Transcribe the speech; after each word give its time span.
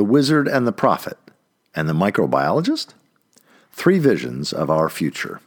The 0.00 0.04
Wizard 0.04 0.48
and 0.48 0.66
the 0.66 0.72
Prophet, 0.72 1.18
and 1.74 1.86
the 1.86 1.92
Microbiologist? 1.92 2.94
Three 3.70 3.98
Visions 3.98 4.50
of 4.50 4.70
Our 4.70 4.88
Future. 4.88 5.42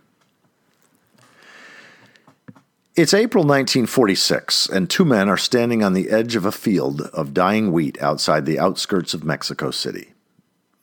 It's 2.95 3.15
April 3.15 3.43
1946, 3.43 4.69
and 4.69 4.87
two 4.87 5.05
men 5.05 5.27
are 5.27 5.37
standing 5.37 5.83
on 5.83 5.93
the 5.93 6.11
edge 6.11 6.35
of 6.35 6.45
a 6.45 6.51
field 6.51 7.01
of 7.01 7.33
dying 7.33 7.71
wheat 7.71 7.99
outside 7.99 8.45
the 8.45 8.59
outskirts 8.59 9.15
of 9.15 9.23
Mexico 9.23 9.71
City. 9.71 10.13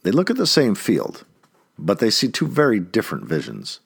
They 0.03 0.11
look 0.11 0.31
at 0.31 0.37
the 0.37 0.49
same 0.49 0.75
field, 0.75 1.25
but 1.79 2.01
they 2.01 2.11
see 2.11 2.27
two 2.29 2.49
very 2.49 2.81
different 2.81 3.27
visions. 3.27 3.79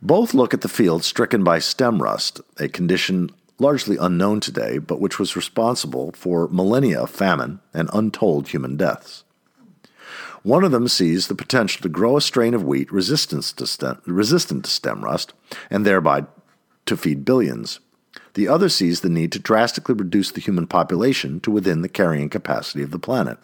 Both 0.00 0.34
look 0.34 0.54
at 0.54 0.60
the 0.60 0.68
field 0.68 1.02
stricken 1.02 1.42
by 1.42 1.58
stem 1.58 2.00
rust, 2.00 2.40
a 2.58 2.68
condition 2.68 3.32
largely 3.58 3.96
unknown 3.96 4.40
today, 4.40 4.78
but 4.78 5.00
which 5.00 5.18
was 5.18 5.36
responsible 5.36 6.12
for 6.12 6.48
millennia 6.48 7.00
of 7.00 7.10
famine 7.10 7.60
and 7.74 7.90
untold 7.92 8.48
human 8.48 8.76
deaths. 8.76 9.24
One 10.42 10.64
of 10.64 10.70
them 10.70 10.88
sees 10.88 11.26
the 11.26 11.34
potential 11.34 11.82
to 11.82 11.88
grow 11.88 12.16
a 12.16 12.20
strain 12.20 12.54
of 12.54 12.64
wheat 12.64 12.90
resistant 12.92 13.44
to 13.44 13.66
stem, 13.66 14.00
resistant 14.06 14.64
to 14.64 14.70
stem 14.70 15.04
rust 15.04 15.32
and 15.70 15.84
thereby 15.84 16.24
to 16.86 16.96
feed 16.96 17.24
billions. 17.24 17.80
The 18.34 18.48
other 18.48 18.68
sees 18.68 19.00
the 19.00 19.08
need 19.08 19.32
to 19.32 19.38
drastically 19.38 19.94
reduce 19.94 20.30
the 20.30 20.40
human 20.40 20.66
population 20.66 21.40
to 21.40 21.50
within 21.50 21.82
the 21.82 21.88
carrying 21.88 22.30
capacity 22.30 22.82
of 22.82 22.92
the 22.92 22.98
planet. 22.98 23.38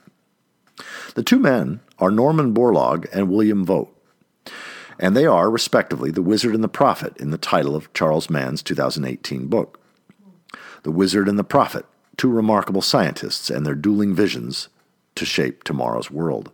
The 1.15 1.23
two 1.23 1.39
men 1.39 1.81
are 1.99 2.11
Norman 2.11 2.55
Borlaug 2.55 3.07
and 3.13 3.29
William 3.29 3.65
Vogt, 3.65 3.91
and 4.99 5.17
they 5.17 5.27
are, 5.27 5.51
respectively, 5.51 6.11
the 6.11 6.23
wizard 6.23 6.55
and 6.55 6.63
the 6.63 6.69
prophet 6.69 7.17
in 7.17 7.31
the 7.31 7.39
title 7.39 7.75
of 7.75 7.93
Charles 7.93 8.31
Mann's 8.31 8.63
2018 8.63 9.47
book. 9.49 9.81
The 10.85 10.91
wizard 10.91 11.29
and 11.29 11.39
the 11.39 11.45
prophet, 11.45 11.85
two 12.17 12.31
remarkable 12.31 12.83
scientists 12.83 13.51
and 13.51 13.67
their 13.67 13.75
dueling 13.75 14.15
visions 14.15 14.69
to 15.17 15.25
shape 15.25 15.65
tomorrow's 15.65 16.11
world. 16.11 16.53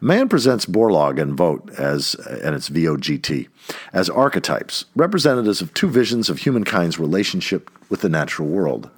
Mann 0.00 0.28
presents 0.28 0.66
Borlaug 0.66 1.20
and 1.20 1.36
Vogt 1.36 1.70
as, 1.78 2.14
and 2.14 2.54
it's 2.54 2.68
V-O-G-T, 2.68 3.48
as 3.92 4.10
archetypes, 4.10 4.84
representatives 4.94 5.60
of 5.60 5.74
two 5.74 5.88
visions 5.88 6.28
of 6.28 6.40
humankind's 6.40 6.98
relationship 6.98 7.70
with 7.88 8.02
the 8.02 8.08
natural 8.08 8.46
world. 8.46 8.90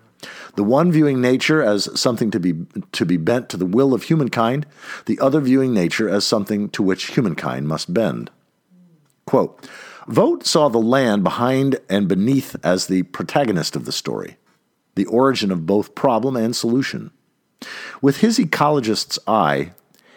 The 0.56 0.64
one 0.64 0.92
viewing 0.92 1.20
nature 1.20 1.62
as 1.62 1.88
something 1.98 2.30
to 2.32 2.40
be, 2.40 2.66
to 2.92 3.06
be 3.06 3.16
bent 3.16 3.48
to 3.50 3.56
the 3.56 3.64
will 3.64 3.94
of 3.94 4.04
humankind, 4.04 4.66
the 5.06 5.18
other 5.20 5.40
viewing 5.40 5.72
nature 5.72 6.08
as 6.08 6.24
something 6.24 6.68
to 6.70 6.82
which 6.82 7.14
humankind 7.14 7.68
must 7.68 7.94
bend. 7.94 8.30
Quote, 9.24 9.68
Vogt 10.10 10.44
saw 10.44 10.68
the 10.68 10.78
land 10.78 11.22
behind 11.22 11.78
and 11.88 12.08
beneath 12.08 12.56
as 12.64 12.88
the 12.88 13.04
protagonist 13.04 13.76
of 13.76 13.84
the 13.84 13.92
story, 13.92 14.38
the 14.96 15.06
origin 15.06 15.52
of 15.52 15.66
both 15.66 15.94
problem 15.94 16.34
and 16.34 16.56
solution. 16.56 17.12
With 18.02 18.16
his 18.16 18.36
ecologist's 18.36 19.20
eye, 19.28 19.70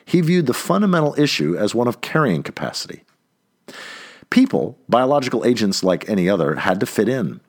he 0.03 0.21
viewed 0.21 0.47
the 0.47 0.53
fundamental 0.53 1.14
issue 1.16 1.55
as 1.55 1.75
one 1.75 1.88
of 1.88 2.02
carrying 2.02 2.41
capacity. 2.41 3.03
People, 4.31 4.80
biological 4.89 5.45
agents 5.45 5.83
like 5.83 6.09
any 6.09 6.27
other, 6.27 6.55
had 6.55 6.80
to 6.80 6.88
fit 6.88 7.08
in. 7.08 7.39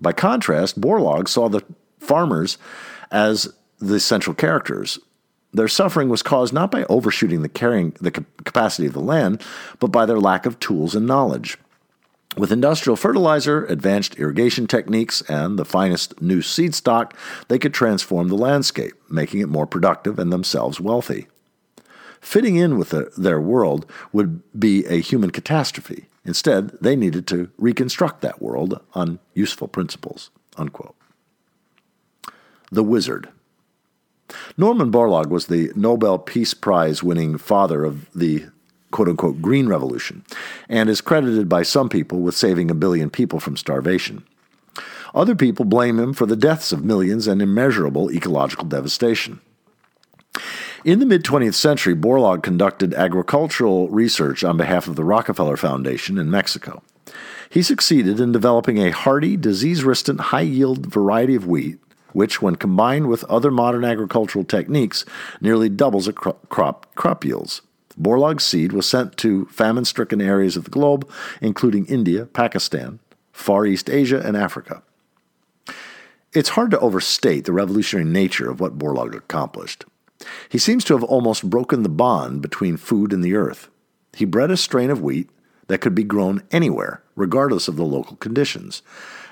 By 0.00 0.12
contrast, 0.12 0.80
Borlaug 0.80 1.28
saw 1.28 1.48
the 1.48 1.62
farmers 2.00 2.58
as 3.12 3.54
the 3.78 4.00
central 4.00 4.34
characters. 4.34 4.98
Their 5.52 5.68
suffering 5.68 6.08
was 6.08 6.24
caused 6.24 6.52
not 6.52 6.72
by 6.72 6.82
overshooting 6.88 7.42
the 7.42 7.48
carrying 7.48 7.92
the 8.00 8.10
capacity 8.10 8.88
of 8.88 8.94
the 8.94 9.00
land, 9.00 9.40
but 9.78 9.92
by 9.92 10.06
their 10.06 10.18
lack 10.18 10.44
of 10.44 10.58
tools 10.58 10.96
and 10.96 11.06
knowledge. 11.06 11.56
With 12.36 12.50
industrial 12.50 12.96
fertilizer, 12.96 13.64
advanced 13.66 14.16
irrigation 14.16 14.66
techniques, 14.66 15.22
and 15.22 15.56
the 15.56 15.64
finest 15.64 16.20
new 16.20 16.42
seed 16.42 16.74
stock, 16.74 17.16
they 17.48 17.58
could 17.58 17.72
transform 17.72 18.28
the 18.28 18.34
landscape, 18.34 18.94
making 19.08 19.40
it 19.40 19.48
more 19.48 19.66
productive 19.66 20.18
and 20.18 20.32
themselves 20.32 20.80
wealthy. 20.80 21.28
Fitting 22.20 22.56
in 22.56 22.76
with 22.76 22.90
the, 22.90 23.12
their 23.16 23.40
world 23.40 23.86
would 24.12 24.42
be 24.58 24.84
a 24.86 25.00
human 25.00 25.30
catastrophe. 25.30 26.06
Instead, 26.24 26.70
they 26.80 26.96
needed 26.96 27.26
to 27.28 27.50
reconstruct 27.58 28.20
that 28.22 28.42
world 28.42 28.80
on 28.94 29.20
useful 29.34 29.68
principles. 29.68 30.30
Unquote. 30.56 30.96
The 32.72 32.82
Wizard. 32.82 33.28
Norman 34.56 34.90
Borlaug 34.90 35.28
was 35.28 35.46
the 35.46 35.70
Nobel 35.76 36.18
Peace 36.18 36.54
Prize 36.54 37.02
winning 37.02 37.38
father 37.38 37.84
of 37.84 38.10
the 38.12 38.46
quote 38.94 39.08
unquote 39.08 39.42
Green 39.42 39.66
Revolution 39.66 40.24
and 40.68 40.88
is 40.88 41.00
credited 41.00 41.48
by 41.48 41.64
some 41.64 41.88
people 41.88 42.20
with 42.20 42.36
saving 42.36 42.70
a 42.70 42.74
billion 42.74 43.10
people 43.10 43.40
from 43.40 43.56
starvation. 43.56 44.24
Other 45.12 45.34
people 45.34 45.64
blame 45.64 45.98
him 45.98 46.12
for 46.12 46.26
the 46.26 46.36
deaths 46.36 46.70
of 46.70 46.84
millions 46.84 47.26
and 47.26 47.42
immeasurable 47.42 48.12
ecological 48.12 48.66
devastation. 48.66 49.40
In 50.84 51.00
the 51.00 51.06
mid 51.06 51.24
20th 51.24 51.54
century, 51.54 51.96
Borlaug 51.96 52.44
conducted 52.44 52.94
agricultural 52.94 53.88
research 53.88 54.44
on 54.44 54.56
behalf 54.56 54.86
of 54.86 54.94
the 54.94 55.04
Rockefeller 55.04 55.56
Foundation 55.56 56.16
in 56.16 56.30
Mexico. 56.30 56.80
He 57.50 57.62
succeeded 57.62 58.20
in 58.20 58.30
developing 58.30 58.78
a 58.78 58.92
hardy, 58.92 59.36
disease 59.36 59.82
resistant, 59.82 60.20
high 60.20 60.42
yield 60.42 60.86
variety 60.86 61.34
of 61.34 61.48
wheat, 61.48 61.80
which, 62.12 62.40
when 62.40 62.54
combined 62.54 63.08
with 63.08 63.24
other 63.24 63.50
modern 63.50 63.84
agricultural 63.84 64.44
techniques, 64.44 65.04
nearly 65.40 65.68
doubles 65.68 66.06
a 66.06 66.12
crop, 66.12 66.94
crop 66.94 67.24
yields. 67.24 67.60
Borlaug's 68.00 68.44
seed 68.44 68.72
was 68.72 68.86
sent 68.86 69.16
to 69.18 69.46
famine 69.46 69.84
stricken 69.84 70.20
areas 70.20 70.56
of 70.56 70.64
the 70.64 70.70
globe, 70.70 71.08
including 71.40 71.86
India, 71.86 72.26
Pakistan, 72.26 72.98
Far 73.32 73.66
East 73.66 73.88
Asia, 73.88 74.20
and 74.24 74.36
Africa. 74.36 74.82
It's 76.32 76.50
hard 76.50 76.72
to 76.72 76.80
overstate 76.80 77.44
the 77.44 77.52
revolutionary 77.52 78.08
nature 78.08 78.50
of 78.50 78.60
what 78.60 78.78
Borlaug 78.78 79.14
accomplished. 79.14 79.84
He 80.48 80.58
seems 80.58 80.84
to 80.84 80.94
have 80.94 81.04
almost 81.04 81.48
broken 81.48 81.82
the 81.82 81.88
bond 81.88 82.42
between 82.42 82.76
food 82.76 83.12
and 83.12 83.22
the 83.22 83.34
earth. 83.34 83.68
He 84.14 84.24
bred 84.24 84.50
a 84.50 84.56
strain 84.56 84.90
of 84.90 85.02
wheat 85.02 85.30
that 85.68 85.80
could 85.80 85.94
be 85.94 86.04
grown 86.04 86.42
anywhere, 86.50 87.02
regardless 87.14 87.68
of 87.68 87.76
the 87.76 87.84
local 87.84 88.16
conditions. 88.16 88.82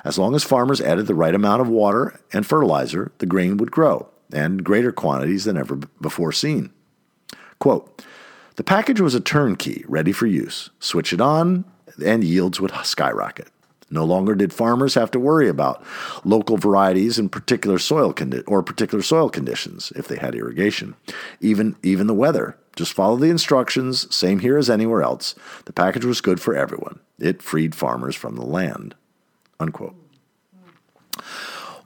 As 0.04 0.18
long 0.18 0.34
as 0.34 0.44
farmers 0.44 0.80
added 0.80 1.06
the 1.06 1.14
right 1.14 1.34
amount 1.34 1.60
of 1.60 1.68
water 1.68 2.20
and 2.32 2.46
fertilizer, 2.46 3.12
the 3.18 3.26
grain 3.26 3.56
would 3.56 3.70
grow, 3.70 4.08
and 4.32 4.64
greater 4.64 4.92
quantities 4.92 5.44
than 5.44 5.56
ever 5.56 5.76
before 6.00 6.32
seen. 6.32 6.72
Quote, 7.58 8.04
the 8.56 8.64
package 8.64 9.00
was 9.00 9.14
a 9.14 9.20
turnkey, 9.20 9.84
ready 9.88 10.12
for 10.12 10.26
use. 10.26 10.70
Switch 10.78 11.12
it 11.12 11.20
on, 11.20 11.64
and 12.04 12.24
yields 12.24 12.60
would 12.60 12.72
skyrocket. 12.84 13.48
No 13.90 14.04
longer 14.04 14.34
did 14.34 14.54
farmers 14.54 14.94
have 14.94 15.10
to 15.10 15.20
worry 15.20 15.48
about 15.48 15.84
local 16.24 16.56
varieties 16.56 17.18
and 17.18 17.30
particular 17.30 17.78
soil 17.78 18.14
condi- 18.14 18.42
or 18.46 18.62
particular 18.62 19.02
soil 19.02 19.28
conditions 19.28 19.92
if 19.94 20.08
they 20.08 20.16
had 20.16 20.34
irrigation. 20.34 20.96
Even 21.40 21.76
even 21.82 22.06
the 22.06 22.14
weather. 22.14 22.56
Just 22.74 22.94
follow 22.94 23.16
the 23.16 23.28
instructions, 23.28 24.14
same 24.14 24.38
here 24.38 24.56
as 24.56 24.70
anywhere 24.70 25.02
else. 25.02 25.34
The 25.66 25.74
package 25.74 26.06
was 26.06 26.22
good 26.22 26.40
for 26.40 26.54
everyone. 26.54 27.00
It 27.18 27.42
freed 27.42 27.74
farmers 27.74 28.16
from 28.16 28.36
the 28.36 28.46
land. 28.46 28.94
Unquote. 29.60 29.94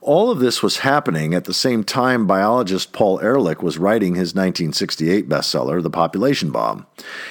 All 0.06 0.30
of 0.30 0.38
this 0.38 0.62
was 0.62 0.78
happening 0.78 1.34
at 1.34 1.44
the 1.44 1.52
same 1.52 1.82
time 1.84 2.26
biologist 2.26 2.92
Paul 2.92 3.20
Ehrlich 3.20 3.62
was 3.62 3.76
writing 3.76 4.14
his 4.14 4.34
1968 4.34 5.28
bestseller, 5.28 5.82
The 5.82 5.90
Population 5.90 6.50
Bomb, 6.50 6.86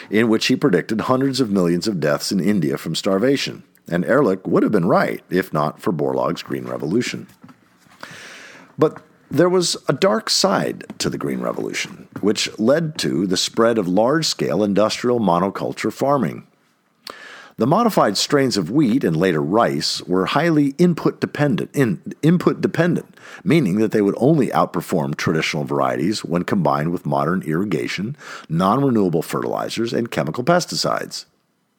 in 0.10 0.28
which 0.28 0.48
he 0.48 0.56
predicted 0.56 1.02
hundreds 1.02 1.40
of 1.40 1.50
millions 1.50 1.88
of 1.88 2.00
deaths 2.00 2.32
in 2.32 2.40
India 2.40 2.78
from 2.78 2.94
starvation 2.94 3.64
and 3.88 4.06
Ehrlich 4.06 4.46
would 4.46 4.64
have 4.64 4.72
been 4.72 4.88
right 4.88 5.24
if 5.30 5.54
not 5.54 5.82
for 5.82 5.92
Borlaug's 5.92 6.44
Green 6.44 6.66
Revolution. 6.66 7.28
But 8.78 9.02
there 9.30 9.50
was 9.50 9.78
a 9.88 9.94
dark 9.94 10.30
side 10.30 10.86
to 11.00 11.10
the 11.10 11.18
Green 11.18 11.42
Revolution, 11.42 12.08
which 12.22 12.58
led 12.60 12.98
to 13.00 13.26
the 13.28 13.38
spread 13.38 13.78
of 13.78 13.88
large 13.88 14.26
scale 14.26 14.64
industrial 14.64 15.20
monoculture 15.20 15.92
farming. 15.92 16.48
The 17.58 17.66
modified 17.66 18.18
strains 18.18 18.58
of 18.58 18.70
wheat 18.70 19.06
and 19.06 19.16
later 19.16 19.42
rice 19.42 20.02
were 20.02 20.26
highly 20.26 20.76
input 20.78 21.22
dependent, 21.22 21.74
in, 21.74 22.02
input 22.22 22.60
dependent, 22.60 23.18
meaning 23.46 23.78
that 23.78 23.92
they 23.92 24.02
would 24.02 24.16
only 24.18 24.48
outperform 24.48 25.16
traditional 25.16 25.64
varieties 25.64 26.26
when 26.26 26.44
combined 26.44 26.92
with 26.92 27.06
modern 27.06 27.44
irrigation, 27.44 28.18
non 28.50 28.84
renewable 28.84 29.22
fertilizers, 29.22 29.94
and 29.94 30.12
chemical 30.12 30.44
pesticides. 30.44 31.28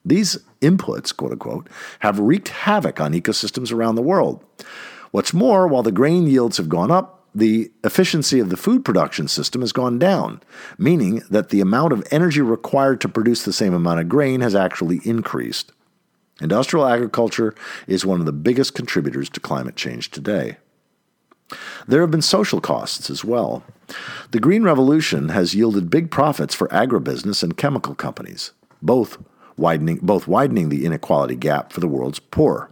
These 0.02 0.38
inputs, 0.62 1.14
quote 1.14 1.32
unquote, 1.32 1.68
have 1.98 2.20
wreaked 2.20 2.48
havoc 2.48 2.98
on 2.98 3.12
ecosystems 3.12 3.70
around 3.70 3.96
the 3.96 4.02
world. 4.02 4.42
What's 5.10 5.34
more, 5.34 5.66
while 5.68 5.82
the 5.82 5.92
grain 5.92 6.26
yields 6.26 6.56
have 6.56 6.70
gone 6.70 6.90
up, 6.90 7.15
the 7.36 7.70
efficiency 7.84 8.40
of 8.40 8.48
the 8.48 8.56
food 8.56 8.82
production 8.82 9.28
system 9.28 9.60
has 9.60 9.70
gone 9.70 9.98
down, 9.98 10.40
meaning 10.78 11.22
that 11.28 11.50
the 11.50 11.60
amount 11.60 11.92
of 11.92 12.02
energy 12.10 12.40
required 12.40 12.98
to 13.02 13.10
produce 13.10 13.44
the 13.44 13.52
same 13.52 13.74
amount 13.74 14.00
of 14.00 14.08
grain 14.08 14.40
has 14.40 14.54
actually 14.54 15.02
increased. 15.04 15.70
Industrial 16.40 16.86
agriculture 16.86 17.54
is 17.86 18.06
one 18.06 18.20
of 18.20 18.26
the 18.26 18.32
biggest 18.32 18.74
contributors 18.74 19.28
to 19.28 19.40
climate 19.40 19.76
change 19.76 20.10
today. 20.10 20.56
There 21.86 22.00
have 22.00 22.10
been 22.10 22.22
social 22.22 22.60
costs 22.60 23.10
as 23.10 23.22
well. 23.22 23.62
The 24.30 24.40
Green 24.40 24.62
Revolution 24.62 25.28
has 25.28 25.54
yielded 25.54 25.90
big 25.90 26.10
profits 26.10 26.54
for 26.54 26.68
agribusiness 26.68 27.42
and 27.42 27.56
chemical 27.56 27.94
companies, 27.94 28.52
both 28.80 29.18
widening, 29.58 29.98
both 30.00 30.26
widening 30.26 30.70
the 30.70 30.86
inequality 30.86 31.36
gap 31.36 31.70
for 31.70 31.80
the 31.80 31.88
world's 31.88 32.18
poor. 32.18 32.70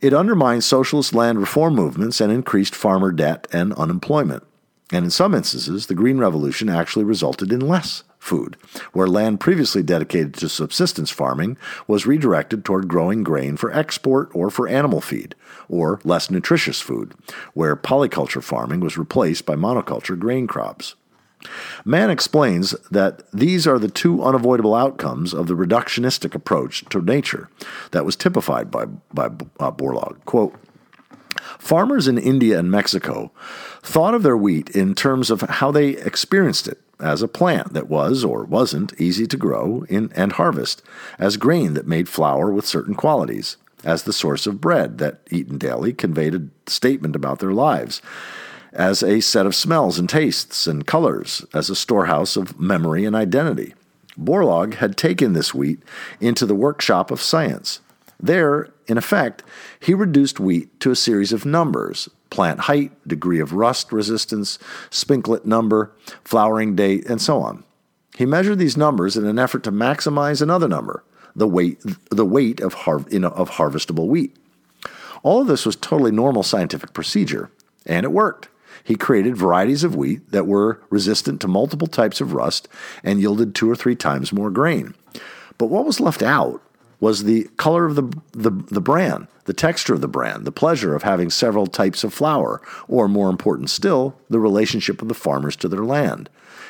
It 0.00 0.14
undermined 0.14 0.64
socialist 0.64 1.14
land 1.14 1.38
reform 1.38 1.74
movements 1.74 2.22
and 2.22 2.32
increased 2.32 2.74
farmer 2.74 3.12
debt 3.12 3.46
and 3.52 3.74
unemployment. 3.74 4.44
And 4.90 5.04
in 5.04 5.10
some 5.10 5.34
instances, 5.34 5.86
the 5.86 5.94
Green 5.94 6.16
Revolution 6.16 6.70
actually 6.70 7.04
resulted 7.04 7.52
in 7.52 7.60
less 7.60 8.02
food, 8.18 8.56
where 8.94 9.06
land 9.06 9.40
previously 9.40 9.82
dedicated 9.82 10.32
to 10.34 10.48
subsistence 10.48 11.10
farming 11.10 11.58
was 11.86 12.06
redirected 12.06 12.64
toward 12.64 12.88
growing 12.88 13.22
grain 13.22 13.58
for 13.58 13.70
export 13.74 14.30
or 14.32 14.48
for 14.48 14.66
animal 14.66 15.02
feed, 15.02 15.34
or 15.68 16.00
less 16.02 16.30
nutritious 16.30 16.80
food, 16.80 17.12
where 17.52 17.76
polyculture 17.76 18.42
farming 18.42 18.80
was 18.80 18.96
replaced 18.96 19.44
by 19.44 19.54
monoculture 19.54 20.18
grain 20.18 20.46
crops. 20.46 20.94
Mann 21.84 22.10
explains 22.10 22.72
that 22.90 23.30
these 23.32 23.66
are 23.66 23.78
the 23.78 23.88
two 23.88 24.22
unavoidable 24.22 24.74
outcomes 24.74 25.32
of 25.32 25.46
the 25.46 25.56
reductionistic 25.56 26.34
approach 26.34 26.84
to 26.90 27.00
nature 27.00 27.48
that 27.92 28.04
was 28.04 28.16
typified 28.16 28.70
by, 28.70 28.86
by 29.12 29.26
uh, 29.26 29.70
Borlaug. 29.72 30.24
Quote, 30.24 30.54
Farmers 31.58 32.08
in 32.08 32.18
India 32.18 32.58
and 32.58 32.70
Mexico 32.70 33.32
thought 33.82 34.14
of 34.14 34.22
their 34.22 34.36
wheat 34.36 34.70
in 34.70 34.94
terms 34.94 35.30
of 35.30 35.42
how 35.42 35.70
they 35.70 35.90
experienced 35.90 36.68
it 36.68 36.80
as 37.00 37.22
a 37.22 37.28
plant 37.28 37.72
that 37.72 37.88
was 37.88 38.24
or 38.24 38.44
wasn't 38.44 38.98
easy 39.00 39.26
to 39.26 39.36
grow 39.36 39.84
in, 39.88 40.12
and 40.14 40.32
harvest, 40.32 40.82
as 41.18 41.36
grain 41.36 41.74
that 41.74 41.86
made 41.86 42.08
flour 42.08 42.50
with 42.52 42.66
certain 42.66 42.94
qualities, 42.94 43.56
as 43.84 44.02
the 44.02 44.12
source 44.12 44.46
of 44.46 44.60
bread 44.60 44.98
that, 44.98 45.20
eaten 45.30 45.56
daily, 45.56 45.92
conveyed 45.92 46.34
a 46.34 46.46
statement 46.66 47.16
about 47.16 47.38
their 47.38 47.52
lives, 47.52 48.02
as 48.72 49.02
a 49.02 49.20
set 49.20 49.46
of 49.46 49.54
smells 49.54 49.98
and 49.98 50.08
tastes 50.08 50.66
and 50.66 50.86
colors, 50.86 51.44
as 51.52 51.70
a 51.70 51.76
storehouse 51.76 52.36
of 52.36 52.58
memory 52.60 53.04
and 53.04 53.16
identity. 53.16 53.74
Borlaug 54.18 54.74
had 54.74 54.96
taken 54.96 55.32
this 55.32 55.54
wheat 55.54 55.80
into 56.20 56.46
the 56.46 56.54
workshop 56.54 57.10
of 57.10 57.20
science. 57.20 57.80
There, 58.18 58.68
in 58.86 58.98
effect, 58.98 59.42
he 59.78 59.94
reduced 59.94 60.40
wheat 60.40 60.78
to 60.80 60.90
a 60.90 60.96
series 60.96 61.32
of 61.32 61.46
numbers 61.46 62.08
plant 62.28 62.60
height, 62.60 62.92
degree 63.08 63.40
of 63.40 63.52
rust 63.52 63.92
resistance, 63.92 64.56
spikelet 64.88 65.44
number, 65.44 65.90
flowering 66.24 66.76
date, 66.76 67.04
and 67.06 67.20
so 67.20 67.40
on. 67.40 67.64
He 68.16 68.24
measured 68.24 68.58
these 68.58 68.76
numbers 68.76 69.16
in 69.16 69.26
an 69.26 69.38
effort 69.38 69.64
to 69.64 69.72
maximize 69.72 70.40
another 70.40 70.68
number, 70.68 71.02
the 71.34 71.48
weight, 71.48 71.80
the 72.10 72.24
weight 72.24 72.60
of, 72.60 72.74
har- 72.74 72.98
of 73.00 73.50
harvestable 73.50 74.06
wheat. 74.06 74.36
All 75.24 75.40
of 75.40 75.48
this 75.48 75.66
was 75.66 75.74
totally 75.74 76.12
normal 76.12 76.44
scientific 76.44 76.92
procedure, 76.92 77.50
and 77.84 78.04
it 78.04 78.12
worked. 78.12 78.48
He 78.84 78.96
created 78.96 79.36
varieties 79.36 79.84
of 79.84 79.96
wheat 79.96 80.30
that 80.32 80.46
were 80.46 80.80
resistant 80.90 81.40
to 81.40 81.48
multiple 81.48 81.86
types 81.86 82.20
of 82.20 82.32
rust 82.32 82.68
and 83.02 83.20
yielded 83.20 83.54
two 83.54 83.70
or 83.70 83.76
three 83.76 83.96
times 83.96 84.32
more 84.32 84.50
grain. 84.50 84.94
But 85.58 85.66
what 85.66 85.84
was 85.84 86.00
left 86.00 86.22
out 86.22 86.62
was 87.00 87.24
the 87.24 87.44
color 87.56 87.86
of 87.86 87.96
the, 87.96 88.02
the, 88.32 88.50
the 88.50 88.80
bran, 88.80 89.26
the 89.44 89.54
texture 89.54 89.94
of 89.94 90.00
the 90.00 90.08
bran, 90.08 90.44
the 90.44 90.52
pleasure 90.52 90.94
of 90.94 91.02
having 91.02 91.30
several 91.30 91.66
types 91.66 92.04
of 92.04 92.12
flour, 92.12 92.60
or 92.88 93.08
more 93.08 93.30
important 93.30 93.70
still, 93.70 94.16
the 94.28 94.38
relationship 94.38 95.00
of 95.00 95.08
the 95.08 95.14
farmers 95.14 95.56
to 95.56 95.68
their 95.68 95.84
land, 95.84 96.28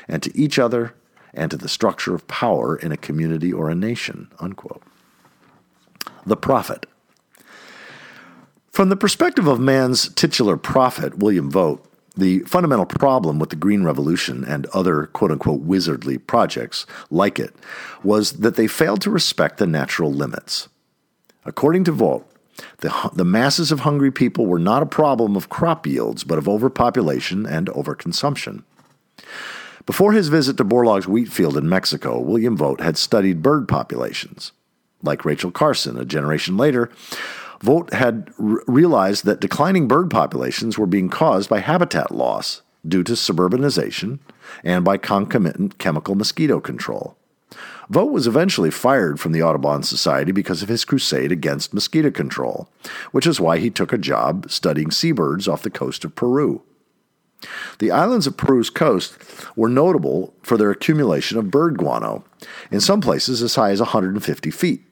and 0.09 0.23
to 0.23 0.37
each 0.39 0.59
other, 0.59 0.95
and 1.35 1.51
to 1.51 1.57
the 1.57 1.69
structure 1.69 2.15
of 2.15 2.27
power 2.29 2.77
in 2.77 2.93
a 2.93 2.97
community 2.97 3.53
or 3.53 3.71
a 3.71 3.75
nation. 3.75 4.31
Unquote. 4.39 4.83
The 6.25 6.37
prophet. 6.37 6.87
From 8.71 8.89
the 8.89 8.97
perspective 8.97 9.47
of 9.49 9.59
Mann's 9.59 10.09
titular 10.15 10.57
prophet, 10.57 11.19
William 11.19 11.51
Vogt, 11.51 11.85
the 12.17 12.41
fundamental 12.41 12.87
problem 12.87 13.39
with 13.39 13.51
the 13.51 13.57
Green 13.57 13.85
Revolution 13.85 14.45
and 14.45 14.67
other 14.67 15.07
quote 15.07 15.31
unquote 15.31 15.67
wizardly 15.67 16.19
projects 16.19 16.87
like 17.11 17.39
it 17.39 17.55
was 18.03 18.33
that 18.33 18.57
they 18.57 18.67
failed 18.67 19.01
to 19.03 19.11
respect 19.11 19.59
the 19.59 19.67
natural 19.67 20.13
limits. 20.13 20.69
According 21.45 21.85
to 21.85 21.93
Vogt, 21.93 22.27
the, 22.79 23.11
the 23.15 23.25
masses 23.25 23.73
of 23.73 23.81
hungry 23.81 24.11
people 24.11 24.47
were 24.47 24.59
not 24.59 24.83
a 24.83 24.87
problem 24.87 25.37
of 25.37 25.49
crop 25.49 25.87
yields, 25.87 26.25
but 26.25 26.39
of 26.39 26.49
overpopulation 26.49 27.47
and 27.47 27.69
overconsumption. 27.69 28.65
Before 29.87 30.13
his 30.13 30.29
visit 30.29 30.57
to 30.59 30.65
Borlaug's 30.65 31.09
wheat 31.09 31.33
field 31.33 31.57
in 31.57 31.69
Mexico, 31.69 32.21
William 32.21 32.57
Vogt 32.57 32.81
had 32.81 32.97
studied 32.97 33.43
bird 33.43 33.67
populations. 33.67 34.53
Like 35.03 35.25
Rachel 35.25 35.51
Carson, 35.51 35.99
a 35.99 36.05
generation 36.05 36.57
later, 36.57 36.91
Vogt 37.63 37.93
had 37.93 38.33
r- 38.39 38.63
realized 38.67 39.25
that 39.25 39.41
declining 39.41 39.87
bird 39.87 40.11
populations 40.11 40.79
were 40.79 40.87
being 40.87 41.09
caused 41.09 41.51
by 41.51 41.61
habitat 41.61 42.11
loss 42.11 42.63
due 42.87 43.03
to 43.05 43.13
suburbanization 43.13 44.19
and 44.65 44.85
by 44.85 44.97
concomitant 44.97 45.79
chemical 45.79 46.15
mosquito 46.15 46.61
control. 46.61 47.17
Vogt 47.91 48.13
was 48.13 48.27
eventually 48.27 48.71
fired 48.71 49.19
from 49.19 49.33
the 49.33 49.43
Audubon 49.43 49.83
Society 49.83 50.33
because 50.33 50.63
of 50.63 50.69
his 50.69 50.85
crusade 50.85 51.33
against 51.33 51.75
mosquito 51.75 52.11
control, 52.11 52.69
which 53.11 53.27
is 53.27 53.41
why 53.41 53.59
he 53.59 53.69
took 53.69 53.93
a 53.93 53.99
job 53.99 54.51
studying 54.51 54.91
seabirds 54.91 55.49
off 55.49 55.63
the 55.63 55.71
coast 55.71 56.05
of 56.05 56.15
Peru. 56.15 56.63
The 57.79 57.91
islands 57.91 58.27
of 58.27 58.37
Peru's 58.37 58.71
coast 58.71 59.17
were 59.57 59.69
notable 59.69 60.35
for 60.43 60.57
their 60.57 60.71
accumulation 60.71 61.39
of 61.39 61.51
bird 61.51 61.79
guano, 61.79 62.25
in 62.71 62.81
some 62.81 63.01
places 63.01 63.43
as 63.43 63.55
high 63.55 63.71
as 63.71 63.81
150 63.81 64.51
feet. 64.51 64.85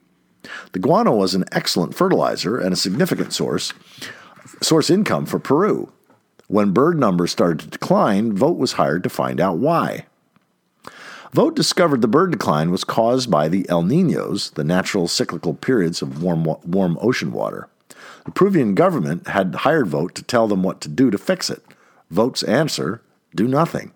The 0.71 0.79
guano 0.79 1.15
was 1.15 1.35
an 1.35 1.45
excellent 1.51 1.95
fertilizer 1.95 2.57
and 2.57 2.73
a 2.73 2.77
significant 2.77 3.33
source 3.33 3.73
source 4.61 4.89
income 4.89 5.25
for 5.25 5.39
Peru. 5.39 5.91
When 6.47 6.71
bird 6.71 6.99
numbers 6.99 7.31
started 7.31 7.59
to 7.59 7.67
decline, 7.67 8.33
Vogt 8.33 8.57
was 8.57 8.73
hired 8.73 9.03
to 9.03 9.09
find 9.09 9.39
out 9.39 9.57
why. 9.57 10.05
Vogt 11.31 11.55
discovered 11.55 12.01
the 12.01 12.07
bird 12.07 12.31
decline 12.31 12.71
was 12.71 12.83
caused 12.83 13.29
by 13.29 13.47
the 13.47 13.67
El 13.69 13.83
Ninos, 13.83 14.49
the 14.51 14.63
natural 14.63 15.07
cyclical 15.07 15.53
periods 15.53 16.01
of 16.01 16.23
warm, 16.23 16.43
warm 16.65 16.97
ocean 17.01 17.31
water. 17.31 17.67
The 18.25 18.31
Peruvian 18.31 18.73
government 18.73 19.27
had 19.27 19.53
hired 19.53 19.87
Vogt 19.87 20.15
to 20.15 20.23
tell 20.23 20.47
them 20.47 20.63
what 20.63 20.81
to 20.81 20.89
do 20.89 21.11
to 21.11 21.17
fix 21.17 21.49
it. 21.49 21.63
Vogt's 22.09 22.41
answer 22.43 23.01
do 23.35 23.47
nothing. 23.47 23.91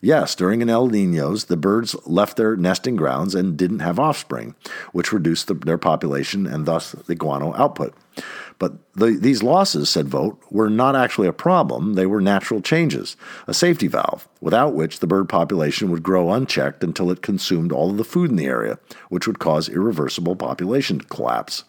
Yes, 0.00 0.34
during 0.34 0.62
an 0.62 0.70
El 0.70 0.88
Ninos, 0.88 1.44
the 1.44 1.56
birds 1.56 1.96
left 2.06 2.36
their 2.36 2.56
nesting 2.56 2.96
grounds 2.96 3.34
and 3.34 3.56
didn't 3.56 3.80
have 3.80 3.98
offspring, 3.98 4.54
which 4.92 5.12
reduced 5.12 5.46
the, 5.46 5.54
their 5.54 5.78
population 5.78 6.46
and 6.46 6.66
thus 6.66 6.92
the 6.92 7.14
guano 7.14 7.54
output. 7.54 7.94
But 8.58 8.74
the, 8.94 9.10
these 9.10 9.42
losses, 9.42 9.90
said 9.90 10.08
Vogt, 10.08 10.42
were 10.50 10.70
not 10.70 10.96
actually 10.96 11.28
a 11.28 11.32
problem. 11.32 11.94
They 11.94 12.06
were 12.06 12.20
natural 12.20 12.62
changes, 12.62 13.16
a 13.46 13.52
safety 13.52 13.86
valve, 13.86 14.26
without 14.40 14.74
which 14.74 15.00
the 15.00 15.06
bird 15.06 15.28
population 15.28 15.90
would 15.90 16.02
grow 16.02 16.32
unchecked 16.32 16.82
until 16.82 17.10
it 17.10 17.22
consumed 17.22 17.72
all 17.72 17.90
of 17.90 17.98
the 17.98 18.04
food 18.04 18.30
in 18.30 18.36
the 18.36 18.46
area, 18.46 18.78
which 19.08 19.26
would 19.26 19.38
cause 19.38 19.68
irreversible 19.68 20.36
population 20.36 21.00
collapse. 21.00 21.64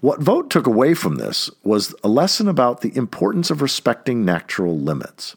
What 0.00 0.20
Vogt 0.20 0.50
took 0.50 0.66
away 0.66 0.94
from 0.94 1.16
this 1.16 1.50
was 1.64 1.94
a 2.04 2.08
lesson 2.08 2.46
about 2.46 2.82
the 2.82 2.96
importance 2.96 3.50
of 3.50 3.62
respecting 3.62 4.24
natural 4.24 4.78
limits. 4.78 5.34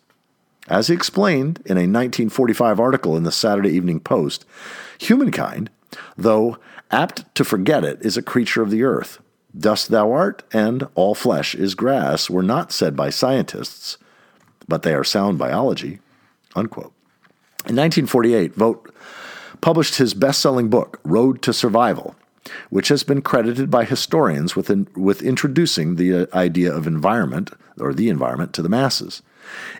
As 0.72 0.88
he 0.88 0.94
explained 0.94 1.58
in 1.66 1.76
a 1.76 1.84
1945 1.84 2.80
article 2.80 3.18
in 3.18 3.24
the 3.24 3.32
Saturday 3.32 3.72
Evening 3.72 4.00
Post, 4.00 4.46
humankind, 4.98 5.70
though 6.16 6.60
apt 6.90 7.26
to 7.36 7.44
forget 7.44 7.84
it, 7.84 8.02
is 8.02 8.16
a 8.16 8.22
creature 8.22 8.62
of 8.62 8.72
the 8.72 8.82
earth. 8.82 9.20
Dust 9.56 9.90
thou 9.90 10.14
art, 10.14 10.44
and 10.54 10.88
all 10.96 11.14
flesh 11.14 11.56
is 11.56 11.76
grass, 11.76 12.30
were 12.30 12.42
not 12.42 12.72
said 12.72 12.96
by 12.96 13.10
scientists, 13.10 13.98
but 14.66 14.84
they 14.84 14.94
are 14.94 15.04
sound 15.04 15.38
biology. 15.38 16.00
Unquote. 16.56 16.94
In 17.68 17.76
1948, 17.76 18.56
Vogt 18.56 18.96
published 19.60 19.96
his 19.98 20.14
best 20.14 20.40
selling 20.40 20.70
book, 20.70 21.02
Road 21.04 21.42
to 21.42 21.52
Survival, 21.52 22.16
which 22.70 22.88
has 22.88 23.04
been 23.04 23.22
credited 23.22 23.70
by 23.70 23.84
historians 23.84 24.56
with, 24.56 24.70
in, 24.70 24.88
with 24.96 25.22
introducing 25.22 25.98
the 25.98 26.14
uh, 26.14 26.26
idea 26.34 26.74
of 26.74 26.88
environment, 26.88 27.52
or 27.78 27.94
the 27.94 28.08
environment, 28.08 28.54
to 28.54 28.62
the 28.62 28.70
masses. 28.70 29.22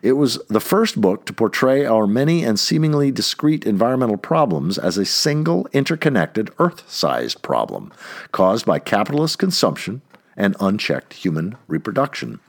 It 0.02 0.14
was 0.14 0.40
the 0.48 0.60
first 0.60 1.00
book 1.00 1.26
to 1.26 1.34
portray 1.34 1.86
our 1.86 2.08
many 2.08 2.44
and 2.44 2.60
seemingly 2.60 3.12
discrete 3.12 3.66
environmental 3.66 4.18
problems 4.18 4.78
as 4.78 4.98
a 4.98 5.06
single 5.06 5.68
interconnected 5.74 6.50
Earth 6.60 6.90
sized 6.90 7.42
problem 7.42 7.92
caused 8.32 8.66
by 8.66 8.80
capitalist 8.80 9.40
consumption 9.40 10.02
and 10.36 10.56
unchecked 10.60 11.14
human 11.14 11.56
reproduction. 11.68 12.40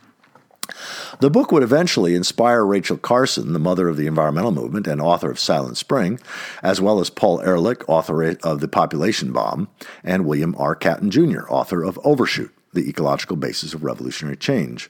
The 1.20 1.30
book 1.30 1.52
would 1.52 1.62
eventually 1.62 2.14
inspire 2.14 2.64
Rachel 2.64 2.96
Carson, 2.96 3.52
the 3.52 3.58
mother 3.58 3.88
of 3.88 3.96
the 3.96 4.06
environmental 4.06 4.52
movement 4.52 4.86
and 4.86 5.00
author 5.00 5.30
of 5.30 5.38
Silent 5.38 5.76
Spring, 5.76 6.18
as 6.62 6.80
well 6.80 7.00
as 7.00 7.10
Paul 7.10 7.40
Ehrlich, 7.42 7.88
author 7.88 8.36
of 8.42 8.60
The 8.60 8.68
Population 8.68 9.32
Bomb, 9.32 9.68
and 10.04 10.24
William 10.24 10.54
R. 10.56 10.74
Catton 10.74 11.10
Jr., 11.10 11.48
author 11.48 11.82
of 11.82 11.98
Overshoot, 12.04 12.54
The 12.72 12.88
Ecological 12.88 13.36
Basis 13.36 13.74
of 13.74 13.84
Revolutionary 13.84 14.36
Change. 14.36 14.88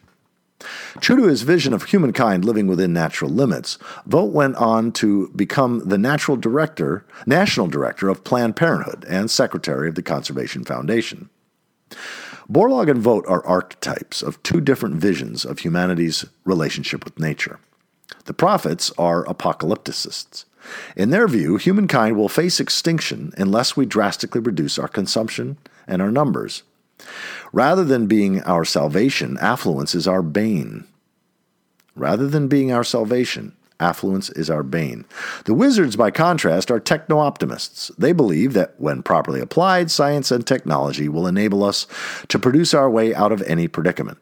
True 1.00 1.16
to 1.16 1.28
his 1.28 1.42
vision 1.42 1.72
of 1.72 1.84
humankind 1.84 2.44
living 2.44 2.66
within 2.66 2.92
natural 2.92 3.30
limits, 3.30 3.78
Vogt 4.06 4.32
went 4.32 4.56
on 4.56 4.92
to 4.92 5.28
become 5.34 5.88
the 5.88 5.98
natural 5.98 6.36
director, 6.36 7.04
national 7.26 7.66
director 7.68 8.08
of 8.08 8.24
Planned 8.24 8.56
Parenthood 8.56 9.04
and 9.08 9.30
secretary 9.30 9.88
of 9.88 9.94
the 9.94 10.02
Conservation 10.02 10.64
Foundation. 10.64 11.28
Borlaug 12.50 12.90
and 12.90 13.00
Vogt 13.00 13.26
are 13.28 13.46
archetypes 13.46 14.22
of 14.22 14.42
two 14.42 14.60
different 14.60 14.96
visions 14.96 15.44
of 15.44 15.60
humanity's 15.60 16.24
relationship 16.44 17.04
with 17.04 17.18
nature. 17.18 17.58
The 18.24 18.34
prophets 18.34 18.92
are 18.98 19.24
apocalypticists. 19.24 20.44
In 20.96 21.10
their 21.10 21.26
view, 21.26 21.56
humankind 21.56 22.16
will 22.16 22.28
face 22.28 22.60
extinction 22.60 23.32
unless 23.36 23.76
we 23.76 23.86
drastically 23.86 24.40
reduce 24.40 24.78
our 24.78 24.88
consumption 24.88 25.58
and 25.86 26.00
our 26.00 26.10
numbers. 26.10 26.62
Rather 27.52 27.84
than 27.84 28.06
being 28.06 28.42
our 28.42 28.64
salvation, 28.64 29.38
affluence 29.38 29.94
is 29.94 30.08
our 30.08 30.22
bane. 30.22 30.84
Rather 31.94 32.26
than 32.26 32.48
being 32.48 32.72
our 32.72 32.84
salvation, 32.84 33.54
affluence 33.78 34.30
is 34.30 34.48
our 34.48 34.62
bane. 34.62 35.04
The 35.44 35.54
wizards, 35.54 35.96
by 35.96 36.10
contrast, 36.10 36.70
are 36.70 36.80
techno 36.80 37.18
optimists. 37.18 37.90
They 37.98 38.12
believe 38.12 38.54
that 38.54 38.74
when 38.78 39.02
properly 39.02 39.40
applied, 39.40 39.90
science 39.90 40.30
and 40.30 40.46
technology 40.46 41.08
will 41.08 41.26
enable 41.26 41.64
us 41.64 41.86
to 42.28 42.38
produce 42.38 42.72
our 42.72 42.88
way 42.88 43.14
out 43.14 43.32
of 43.32 43.42
any 43.42 43.68
predicament. 43.68 44.18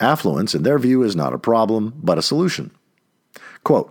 Affluence, 0.00 0.54
in 0.54 0.62
their 0.62 0.78
view, 0.78 1.02
is 1.02 1.14
not 1.14 1.34
a 1.34 1.38
problem, 1.38 1.94
but 2.02 2.18
a 2.18 2.22
solution. 2.22 2.70
Quote 3.62 3.90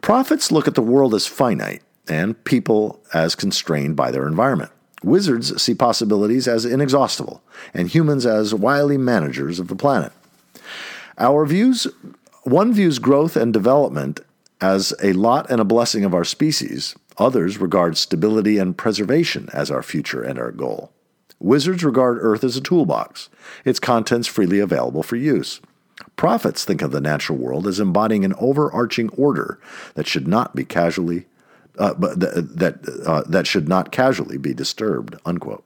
Prophets 0.00 0.52
look 0.52 0.68
at 0.68 0.74
the 0.74 0.82
world 0.82 1.14
as 1.14 1.26
finite 1.26 1.82
and 2.08 2.42
people 2.44 3.02
as 3.14 3.34
constrained 3.34 3.96
by 3.96 4.10
their 4.10 4.26
environment. 4.26 4.70
Wizards 5.04 5.62
see 5.62 5.74
possibilities 5.74 6.48
as 6.48 6.64
inexhaustible, 6.64 7.42
and 7.72 7.88
humans 7.88 8.24
as 8.26 8.54
wily 8.54 8.96
managers 8.96 9.60
of 9.60 9.68
the 9.68 9.76
planet. 9.76 10.12
Our 11.18 11.46
views 11.46 11.86
one 12.44 12.74
views 12.74 12.98
growth 12.98 13.36
and 13.36 13.52
development 13.52 14.20
as 14.60 14.92
a 15.02 15.14
lot 15.14 15.50
and 15.50 15.60
a 15.60 15.64
blessing 15.64 16.04
of 16.04 16.14
our 16.14 16.24
species. 16.24 16.94
Others 17.16 17.58
regard 17.58 17.96
stability 17.96 18.58
and 18.58 18.76
preservation 18.76 19.48
as 19.52 19.70
our 19.70 19.82
future 19.82 20.22
and 20.22 20.38
our 20.38 20.50
goal. 20.50 20.92
Wizards 21.38 21.84
regard 21.84 22.18
Earth 22.20 22.44
as 22.44 22.56
a 22.56 22.60
toolbox, 22.60 23.28
its 23.64 23.80
contents 23.80 24.26
freely 24.26 24.58
available 24.58 25.02
for 25.02 25.16
use. 25.16 25.60
Prophets 26.16 26.64
think 26.64 26.82
of 26.82 26.90
the 26.90 27.00
natural 27.00 27.38
world 27.38 27.66
as 27.66 27.80
embodying 27.80 28.24
an 28.24 28.34
overarching 28.38 29.08
order 29.10 29.58
that 29.94 30.06
should 30.06 30.26
not 30.28 30.54
be 30.54 30.64
casually 30.64 31.26
uh, 31.78 31.94
that 31.94 33.02
uh, 33.06 33.22
that 33.26 33.46
should 33.46 33.68
not 33.68 33.92
casually 33.92 34.38
be 34.38 34.54
disturbed. 34.54 35.16
Unquote. 35.24 35.64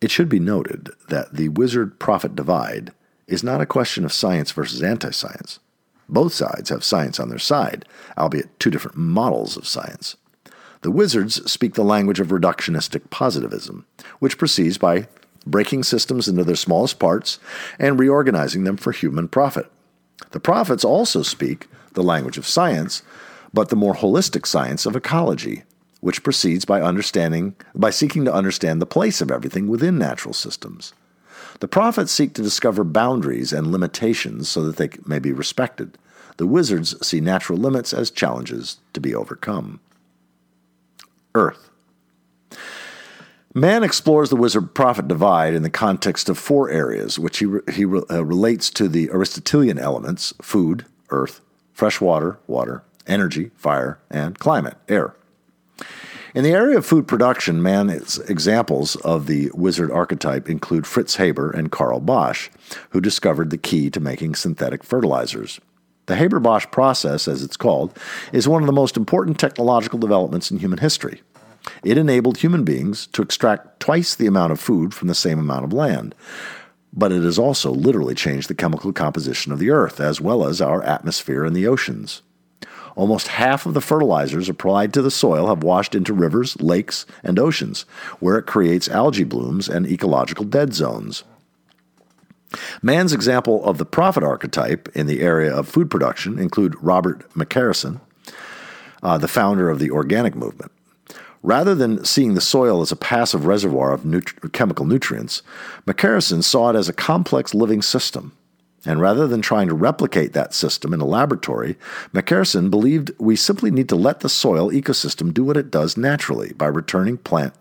It 0.00 0.10
should 0.10 0.28
be 0.28 0.38
noted 0.38 0.90
that 1.08 1.34
the 1.34 1.48
wizard 1.48 1.98
prophet 1.98 2.36
divide 2.36 2.92
is 3.26 3.42
not 3.42 3.60
a 3.60 3.66
question 3.66 4.04
of 4.04 4.12
science 4.12 4.52
versus 4.52 4.82
anti 4.82 5.10
science. 5.10 5.58
Both 6.08 6.34
sides 6.34 6.70
have 6.70 6.84
science 6.84 7.18
on 7.18 7.28
their 7.28 7.38
side, 7.38 7.84
albeit 8.16 8.58
two 8.60 8.70
different 8.70 8.96
models 8.96 9.56
of 9.56 9.66
science. 9.66 10.16
The 10.82 10.90
wizards 10.90 11.50
speak 11.50 11.74
the 11.74 11.82
language 11.82 12.20
of 12.20 12.28
reductionistic 12.28 13.10
positivism, 13.10 13.86
which 14.20 14.38
proceeds 14.38 14.78
by 14.78 15.08
breaking 15.46 15.84
systems 15.84 16.28
into 16.28 16.44
their 16.44 16.56
smallest 16.56 16.98
parts 16.98 17.38
and 17.78 17.98
reorganizing 17.98 18.64
them 18.64 18.76
for 18.76 18.92
human 18.92 19.28
profit. 19.28 19.70
The 20.30 20.40
prophets 20.40 20.84
also 20.84 21.22
speak 21.22 21.68
the 21.94 22.02
language 22.02 22.38
of 22.38 22.46
science, 22.46 23.02
but 23.56 23.70
the 23.70 23.74
more 23.74 23.94
holistic 23.94 24.46
science 24.46 24.84
of 24.84 24.94
ecology, 24.94 25.62
which 26.00 26.22
proceeds 26.22 26.66
by 26.66 26.82
understanding 26.82 27.56
by 27.74 27.88
seeking 27.88 28.22
to 28.26 28.34
understand 28.34 28.82
the 28.82 28.86
place 28.86 29.22
of 29.22 29.30
everything 29.30 29.66
within 29.66 29.96
natural 29.96 30.34
systems. 30.34 30.92
The 31.60 31.66
prophets 31.66 32.12
seek 32.12 32.34
to 32.34 32.42
discover 32.42 32.84
boundaries 32.84 33.54
and 33.54 33.72
limitations 33.72 34.50
so 34.50 34.62
that 34.64 34.76
they 34.76 34.90
may 35.06 35.18
be 35.18 35.32
respected. 35.32 35.96
The 36.36 36.46
wizards 36.46 36.94
see 37.04 37.18
natural 37.18 37.58
limits 37.58 37.94
as 37.94 38.10
challenges 38.10 38.76
to 38.92 39.00
be 39.00 39.14
overcome. 39.14 39.80
Earth. 41.34 41.70
Mann 43.54 43.82
explores 43.82 44.28
the 44.28 44.36
wizard 44.36 44.74
prophet 44.74 45.08
divide 45.08 45.54
in 45.54 45.62
the 45.62 45.70
context 45.70 46.28
of 46.28 46.36
four 46.36 46.68
areas, 46.68 47.18
which 47.18 47.38
he, 47.38 47.46
re- 47.46 47.62
he 47.72 47.86
re- 47.86 48.02
uh, 48.10 48.22
relates 48.22 48.68
to 48.68 48.86
the 48.86 49.08
Aristotelian 49.10 49.78
elements 49.78 50.34
food, 50.42 50.84
earth, 51.08 51.40
fresh 51.72 52.02
water, 52.02 52.38
water, 52.46 52.82
energy, 53.06 53.50
fire, 53.56 53.98
and 54.10 54.38
climate, 54.38 54.76
air. 54.88 55.14
In 56.34 56.44
the 56.44 56.52
area 56.52 56.76
of 56.76 56.84
food 56.84 57.08
production, 57.08 57.62
Mann's 57.62 58.18
examples 58.18 58.94
of 58.96 59.26
the 59.26 59.50
wizard 59.54 59.90
archetype 59.90 60.50
include 60.50 60.86
Fritz 60.86 61.16
Haber 61.16 61.50
and 61.50 61.72
Carl 61.72 62.00
Bosch, 62.00 62.50
who 62.90 63.00
discovered 63.00 63.48
the 63.48 63.56
key 63.56 63.88
to 63.88 64.00
making 64.00 64.34
synthetic 64.34 64.84
fertilizers. 64.84 65.60
The 66.04 66.16
Haber 66.16 66.38
Bosch 66.38 66.66
process, 66.70 67.26
as 67.26 67.42
it's 67.42 67.56
called, 67.56 67.98
is 68.32 68.46
one 68.46 68.62
of 68.62 68.66
the 68.66 68.72
most 68.72 68.96
important 68.96 69.40
technological 69.40 69.98
developments 69.98 70.50
in 70.50 70.58
human 70.58 70.78
history. 70.78 71.22
It 71.82 71.98
enabled 71.98 72.36
human 72.36 72.64
beings 72.64 73.06
to 73.08 73.22
extract 73.22 73.80
twice 73.80 74.14
the 74.14 74.26
amount 74.26 74.52
of 74.52 74.60
food 74.60 74.94
from 74.94 75.08
the 75.08 75.14
same 75.14 75.38
amount 75.38 75.64
of 75.64 75.72
land. 75.72 76.14
But 76.92 77.12
it 77.12 77.22
has 77.22 77.38
also 77.38 77.70
literally 77.70 78.14
changed 78.14 78.48
the 78.48 78.54
chemical 78.54 78.92
composition 78.92 79.52
of 79.52 79.58
the 79.58 79.70
earth, 79.70 80.00
as 80.00 80.20
well 80.20 80.46
as 80.46 80.60
our 80.60 80.82
atmosphere 80.82 81.44
and 81.44 81.56
the 81.56 81.66
oceans. 81.66 82.22
Almost 82.96 83.28
half 83.28 83.66
of 83.66 83.74
the 83.74 83.82
fertilizers 83.82 84.48
applied 84.48 84.94
to 84.94 85.02
the 85.02 85.10
soil 85.10 85.48
have 85.48 85.62
washed 85.62 85.94
into 85.94 86.14
rivers, 86.14 86.60
lakes, 86.60 87.04
and 87.22 87.38
oceans, 87.38 87.82
where 88.20 88.38
it 88.38 88.46
creates 88.46 88.88
algae 88.88 89.22
blooms 89.22 89.68
and 89.68 89.86
ecological 89.86 90.46
dead 90.46 90.72
zones. 90.72 91.22
Mann's 92.80 93.12
example 93.12 93.62
of 93.66 93.76
the 93.76 93.84
prophet 93.84 94.22
archetype 94.22 94.88
in 94.94 95.06
the 95.06 95.20
area 95.20 95.54
of 95.54 95.68
food 95.68 95.90
production 95.90 96.38
include 96.38 96.82
Robert 96.82 97.30
McCarrison, 97.34 98.00
uh, 99.02 99.18
the 99.18 99.28
founder 99.28 99.68
of 99.68 99.78
the 99.78 99.90
organic 99.90 100.34
movement. 100.34 100.72
Rather 101.42 101.74
than 101.74 102.02
seeing 102.02 102.32
the 102.32 102.40
soil 102.40 102.80
as 102.80 102.90
a 102.90 102.96
passive 102.96 103.44
reservoir 103.44 103.92
of 103.92 104.06
nut- 104.06 104.52
chemical 104.52 104.86
nutrients, 104.86 105.42
McCarrison 105.86 106.42
saw 106.42 106.70
it 106.70 106.76
as 106.76 106.88
a 106.88 106.94
complex 106.94 107.52
living 107.52 107.82
system 107.82 108.32
and 108.86 109.00
rather 109.00 109.26
than 109.26 109.42
trying 109.42 109.68
to 109.68 109.74
replicate 109.74 110.32
that 110.32 110.54
system 110.54 110.94
in 110.94 111.00
a 111.00 111.04
laboratory, 111.04 111.76
McCarrison 112.14 112.70
believed 112.70 113.10
we 113.18 113.34
simply 113.36 113.70
need 113.70 113.88
to 113.88 113.96
let 113.96 114.20
the 114.20 114.28
soil 114.28 114.70
ecosystem 114.70 115.34
do 115.34 115.44
what 115.44 115.56
it 115.56 115.70
does 115.70 115.96
naturally 115.96 116.52
by 116.52 116.66
returning 116.66 117.18
plant, 117.18 117.52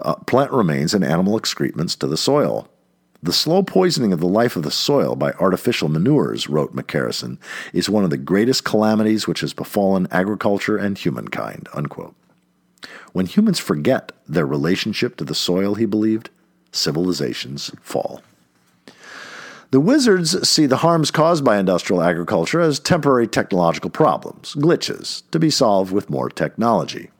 uh, 0.00 0.14
plant 0.14 0.50
remains 0.50 0.94
and 0.94 1.04
animal 1.04 1.36
excrements 1.36 1.94
to 1.96 2.06
the 2.06 2.16
soil. 2.16 2.68
The 3.22 3.32
slow 3.32 3.62
poisoning 3.62 4.12
of 4.12 4.20
the 4.20 4.26
life 4.26 4.56
of 4.56 4.62
the 4.62 4.70
soil 4.70 5.16
by 5.16 5.32
artificial 5.32 5.88
manures, 5.88 6.48
wrote 6.48 6.74
McCarrison, 6.74 7.38
is 7.72 7.90
one 7.90 8.04
of 8.04 8.10
the 8.10 8.16
greatest 8.16 8.64
calamities 8.64 9.26
which 9.26 9.40
has 9.40 9.52
befallen 9.52 10.06
agriculture 10.10 10.76
and 10.76 10.96
humankind. 10.96 11.68
Unquote. 11.74 12.14
When 13.12 13.26
humans 13.26 13.58
forget 13.58 14.12
their 14.28 14.46
relationship 14.46 15.16
to 15.16 15.24
the 15.24 15.34
soil, 15.34 15.74
he 15.74 15.86
believed, 15.86 16.30
civilizations 16.72 17.72
fall. 17.80 18.22
The 19.72 19.80
wizards 19.80 20.48
see 20.48 20.66
the 20.66 20.78
harms 20.78 21.10
caused 21.10 21.44
by 21.44 21.58
industrial 21.58 22.02
agriculture 22.02 22.60
as 22.60 22.78
temporary 22.78 23.26
technological 23.26 23.90
problems, 23.90 24.54
glitches, 24.54 25.28
to 25.32 25.38
be 25.38 25.50
solved 25.50 25.92
with 25.92 26.10
more 26.10 26.28
technology. 26.28 27.10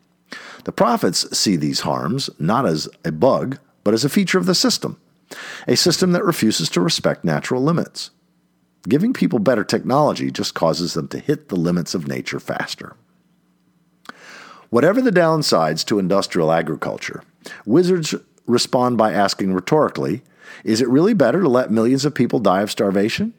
The 0.64 0.72
prophets 0.72 1.36
see 1.36 1.56
these 1.56 1.80
harms 1.80 2.30
not 2.38 2.66
as 2.66 2.88
a 3.04 3.12
bug, 3.12 3.58
but 3.84 3.94
as 3.94 4.04
a 4.04 4.08
feature 4.08 4.38
of 4.38 4.46
the 4.46 4.54
system, 4.54 5.00
a 5.66 5.76
system 5.76 6.12
that 6.12 6.24
refuses 6.24 6.68
to 6.70 6.80
respect 6.80 7.24
natural 7.24 7.62
limits. 7.62 8.10
Giving 8.88 9.12
people 9.12 9.40
better 9.40 9.64
technology 9.64 10.30
just 10.30 10.54
causes 10.54 10.94
them 10.94 11.08
to 11.08 11.18
hit 11.18 11.48
the 11.48 11.56
limits 11.56 11.94
of 11.94 12.06
nature 12.06 12.38
faster. 12.38 12.94
Whatever 14.70 15.00
the 15.00 15.10
downsides 15.10 15.84
to 15.86 15.98
industrial 15.98 16.52
agriculture, 16.52 17.22
wizards 17.64 18.14
respond 18.46 18.98
by 18.98 19.12
asking 19.12 19.52
rhetorically 19.52 20.22
is 20.64 20.80
it 20.80 20.88
really 20.88 21.14
better 21.14 21.40
to 21.40 21.48
let 21.48 21.70
millions 21.70 22.04
of 22.04 22.14
people 22.14 22.38
die 22.38 22.62
of 22.62 22.70
starvation? 22.70 23.34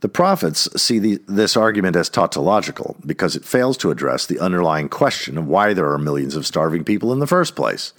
The 0.00 0.08
prophets 0.08 0.68
see 0.80 0.98
the, 0.98 1.18
this 1.26 1.56
argument 1.56 1.96
as 1.96 2.10
tautological 2.10 2.96
because 3.06 3.36
it 3.36 3.44
fails 3.44 3.78
to 3.78 3.90
address 3.90 4.26
the 4.26 4.38
underlying 4.38 4.90
question 4.90 5.38
of 5.38 5.46
why 5.46 5.72
there 5.72 5.90
are 5.90 5.98
millions 5.98 6.36
of 6.36 6.46
starving 6.46 6.84
people 6.84 7.10
in 7.12 7.20
the 7.20 7.26
first 7.26 7.56
place 7.56 7.94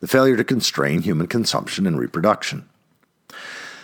the 0.00 0.08
failure 0.08 0.36
to 0.36 0.44
constrain 0.44 1.02
human 1.02 1.26
consumption 1.26 1.86
and 1.86 1.98
reproduction. 1.98 2.68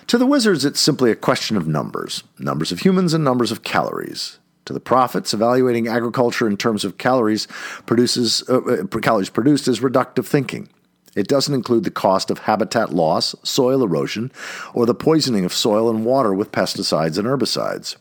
To 0.07 0.19
the 0.19 0.25
wizards, 0.25 0.65
it's 0.65 0.81
simply 0.81 1.11
a 1.11 1.17
question 1.17 1.57
of 1.57 1.67
numbers 1.67 2.23
numbers 2.39 2.71
of 2.71 2.81
humans 2.81 3.13
and 3.13 3.25
numbers 3.25 3.51
of 3.51 3.65
calories. 3.65 4.39
To 4.67 4.73
the 4.73 4.81
prophets, 4.81 5.35
evaluating 5.35 5.89
agriculture 5.89 6.47
in 6.47 6.57
terms 6.57 6.85
of 6.85 6.97
calories 6.97 7.49
produces 7.87 8.49
uh, 8.49 8.61
uh 8.61 8.99
calories 9.01 9.31
produced 9.31 9.69
is 9.69 9.81
reductive 9.81 10.27
thinking. 10.27 10.69
It 11.15 11.29
doesn't 11.29 11.55
include 11.55 11.85
the 11.85 11.91
cost 11.91 12.31
of 12.31 12.41
habitat 12.41 12.93
loss, 12.93 13.35
soil 13.43 13.83
erosion, 13.83 14.33
or 14.73 14.87
the 14.87 14.95
poisoning 14.95 15.45
of 15.45 15.53
soil 15.53 15.89
and 15.89 16.05
water 16.05 16.35
with 16.35 16.53
pesticides 16.53 17.19
and 17.19 17.27
herbicides. 17.27 17.97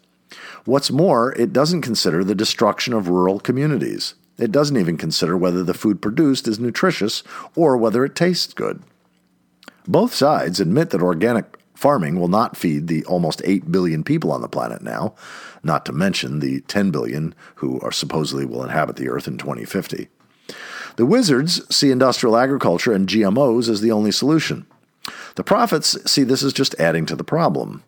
What's 0.66 0.92
more, 0.92 1.34
it 1.34 1.54
doesn't 1.54 1.82
consider 1.82 2.24
the 2.24 2.36
destruction 2.36 2.94
of 2.94 3.10
rural 3.10 3.40
communities. 3.40 4.16
It 4.38 4.52
doesn't 4.52 4.78
even 4.78 4.98
consider 4.98 5.38
whether 5.38 5.64
the 5.64 5.74
food 5.74 6.02
produced 6.02 6.48
is 6.48 6.60
nutritious 6.60 7.22
or 7.56 7.78
whether 7.78 8.04
it 8.04 8.16
tastes 8.16 8.54
good. 8.54 8.82
Both 9.88 10.14
sides 10.14 10.60
admit 10.60 10.90
that 10.90 11.02
organic 11.02 11.58
farming 11.76 12.20
will 12.20 12.30
not 12.30 12.58
feed 12.58 12.88
the 12.88 13.04
almost 13.06 13.42
8 13.44 13.72
billion 13.72 14.04
people 14.04 14.32
on 14.32 14.42
the 14.42 14.48
planet 14.48 14.82
now, 14.82 15.14
not 15.64 15.86
to 15.86 15.92
mention 15.92 16.40
the 16.40 16.62
10 16.62 16.92
billion 16.92 17.36
who 17.56 17.80
are 17.82 17.92
supposedly 17.92 18.46
will 18.46 18.64
inhabit 18.64 18.96
the 18.96 19.10
earth 19.10 19.28
in 19.28 19.38
2050. 19.38 20.08
The 20.96 21.06
wizards 21.06 21.62
see 21.76 21.92
industrial 21.92 22.38
agriculture 22.38 22.94
and 22.94 23.08
GMOs 23.08 23.70
as 23.70 23.82
the 23.82 23.92
only 23.92 24.12
solution. 24.12 24.66
The 25.36 25.44
prophets 25.44 25.98
see 26.10 26.24
this 26.24 26.44
as 26.44 26.54
just 26.54 26.80
adding 26.80 27.06
to 27.08 27.16
the 27.16 27.24
problem. 27.24 27.84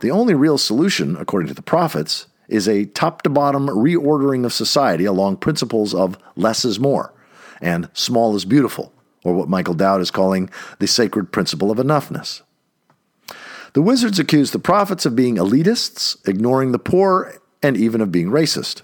The 0.00 0.10
only 0.10 0.34
real 0.34 0.58
solution, 0.58 1.16
according 1.16 1.48
to 1.48 1.54
the 1.54 1.62
prophets, 1.62 2.26
is 2.48 2.66
a 2.66 2.86
top 2.86 3.22
to 3.22 3.30
bottom 3.30 3.68
reordering 3.68 4.44
of 4.44 4.52
society 4.52 5.04
along 5.04 5.36
principles 5.36 5.94
of 5.94 6.18
less 6.36 6.64
is 6.64 6.80
more 6.80 7.12
and 7.60 7.88
small 7.92 8.34
is 8.34 8.44
beautiful, 8.44 8.92
or 9.24 9.34
what 9.34 9.48
Michael 9.48 9.74
Dowd 9.74 10.00
is 10.00 10.10
calling 10.10 10.50
the 10.78 10.86
sacred 10.86 11.32
principle 11.32 11.70
of 11.70 11.78
enoughness. 11.78 12.42
The 13.72 13.82
wizards 13.82 14.18
accuse 14.18 14.50
the 14.50 14.58
prophets 14.58 15.06
of 15.06 15.14
being 15.14 15.36
elitists, 15.36 16.16
ignoring 16.26 16.72
the 16.72 16.78
poor, 16.78 17.38
and 17.62 17.76
even 17.76 18.00
of 18.00 18.10
being 18.10 18.28
racist. 18.28 18.82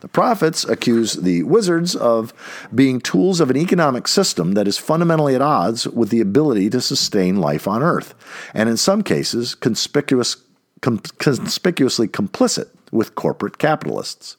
The 0.00 0.08
prophets 0.08 0.64
accuse 0.64 1.14
the 1.14 1.42
wizards 1.42 1.96
of 1.96 2.32
being 2.74 3.00
tools 3.00 3.40
of 3.40 3.50
an 3.50 3.56
economic 3.56 4.06
system 4.08 4.52
that 4.52 4.68
is 4.68 4.78
fundamentally 4.78 5.34
at 5.34 5.42
odds 5.42 5.86
with 5.88 6.10
the 6.10 6.20
ability 6.20 6.70
to 6.70 6.80
sustain 6.80 7.36
life 7.40 7.66
on 7.66 7.82
Earth, 7.82 8.14
and 8.52 8.68
in 8.68 8.76
some 8.76 9.02
cases, 9.02 9.54
conspicuous, 9.54 10.36
com- 10.80 10.98
conspicuously 11.18 12.08
complicit 12.08 12.68
with 12.92 13.14
corporate 13.14 13.58
capitalists. 13.58 14.36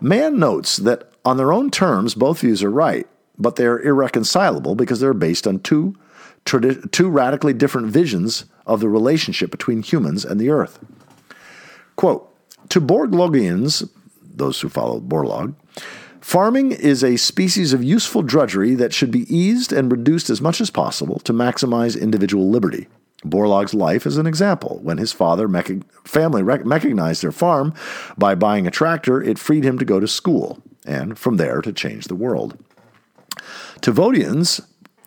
Mann 0.00 0.38
notes 0.38 0.76
that 0.78 1.10
on 1.24 1.36
their 1.36 1.52
own 1.52 1.70
terms, 1.70 2.14
both 2.14 2.40
views 2.40 2.62
are 2.62 2.70
right, 2.70 3.06
but 3.38 3.56
they 3.56 3.66
are 3.66 3.80
irreconcilable 3.80 4.74
because 4.74 5.00
they're 5.00 5.14
based 5.14 5.46
on 5.46 5.60
two, 5.60 5.96
tradi- 6.44 6.90
two 6.90 7.08
radically 7.08 7.52
different 7.52 7.88
visions 7.88 8.44
of 8.66 8.80
the 8.80 8.88
relationship 8.88 9.50
between 9.50 9.82
humans 9.82 10.24
and 10.24 10.40
the 10.40 10.50
Earth. 10.50 10.78
Quote, 11.96 12.26
to 12.70 12.80
Borlaugians, 12.80 13.88
those 14.34 14.60
who 14.60 14.68
follow 14.68 15.00
Borlaug, 15.00 15.54
farming 16.20 16.72
is 16.72 17.02
a 17.02 17.16
species 17.16 17.72
of 17.72 17.82
useful 17.82 18.22
drudgery 18.22 18.74
that 18.74 18.94
should 18.94 19.10
be 19.10 19.34
eased 19.34 19.72
and 19.72 19.90
reduced 19.90 20.30
as 20.30 20.40
much 20.40 20.60
as 20.60 20.70
possible 20.70 21.18
to 21.20 21.32
maximize 21.32 22.00
individual 22.00 22.50
liberty. 22.50 22.88
Borlaug's 23.24 23.74
life 23.74 24.06
is 24.06 24.16
an 24.16 24.26
example. 24.26 24.80
When 24.82 24.98
his 24.98 25.12
father 25.12 25.46
mecha- 25.46 25.84
family 26.04 26.42
rec- 26.42 26.64
their 27.20 27.32
farm 27.32 27.74
by 28.16 28.34
buying 28.34 28.66
a 28.66 28.70
tractor, 28.70 29.22
it 29.22 29.38
freed 29.38 29.64
him 29.64 29.78
to 29.78 29.84
go 29.84 30.00
to 30.00 30.08
school 30.08 30.62
and 30.86 31.18
from 31.18 31.36
there 31.36 31.60
to 31.60 31.72
change 31.72 32.06
the 32.06 32.14
world. 32.14 32.56
To 33.82 33.92
Vogtians, 33.92 34.60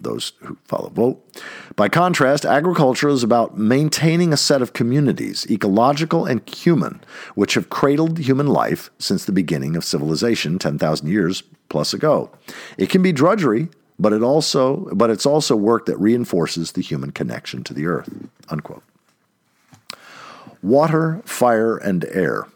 those 0.04 0.34
who 0.42 0.58
follow 0.66 0.90
Vogt. 0.90 1.42
By 1.76 1.90
contrast, 1.90 2.46
agriculture 2.46 3.10
is 3.10 3.24
about 3.24 3.58
maintaining 3.58 4.32
a 4.32 4.38
set 4.38 4.62
of 4.62 4.74
communities, 4.74 5.50
ecological 5.50 6.26
and 6.26 6.48
human, 6.48 7.02
which 7.36 7.56
have 7.56 7.70
cradled 7.70 8.20
human 8.20 8.48
life 8.48 8.90
since 9.00 9.26
the 9.26 9.32
beginning 9.32 9.76
of 9.76 9.84
civilization 9.84 10.60
10,000 10.60 11.08
years 11.08 11.44
plus 11.70 11.94
ago. 11.94 12.30
It 12.78 12.90
can 12.90 13.02
be 13.02 13.12
drudgery, 13.12 13.70
but 13.98 14.14
it 14.14 14.22
also 14.22 14.90
but 14.94 15.10
it's 15.10 15.26
also 15.26 15.56
work 15.56 15.86
that 15.86 15.98
reinforces 15.98 16.74
the 16.74 16.82
human 16.82 17.12
connection 17.12 17.64
to 17.64 17.74
the 17.74 17.88
earth. 17.88 18.10
Unquote. 18.50 18.84
Water, 20.62 21.22
fire, 21.26 21.78
and 21.78 22.06
air. 22.06 22.48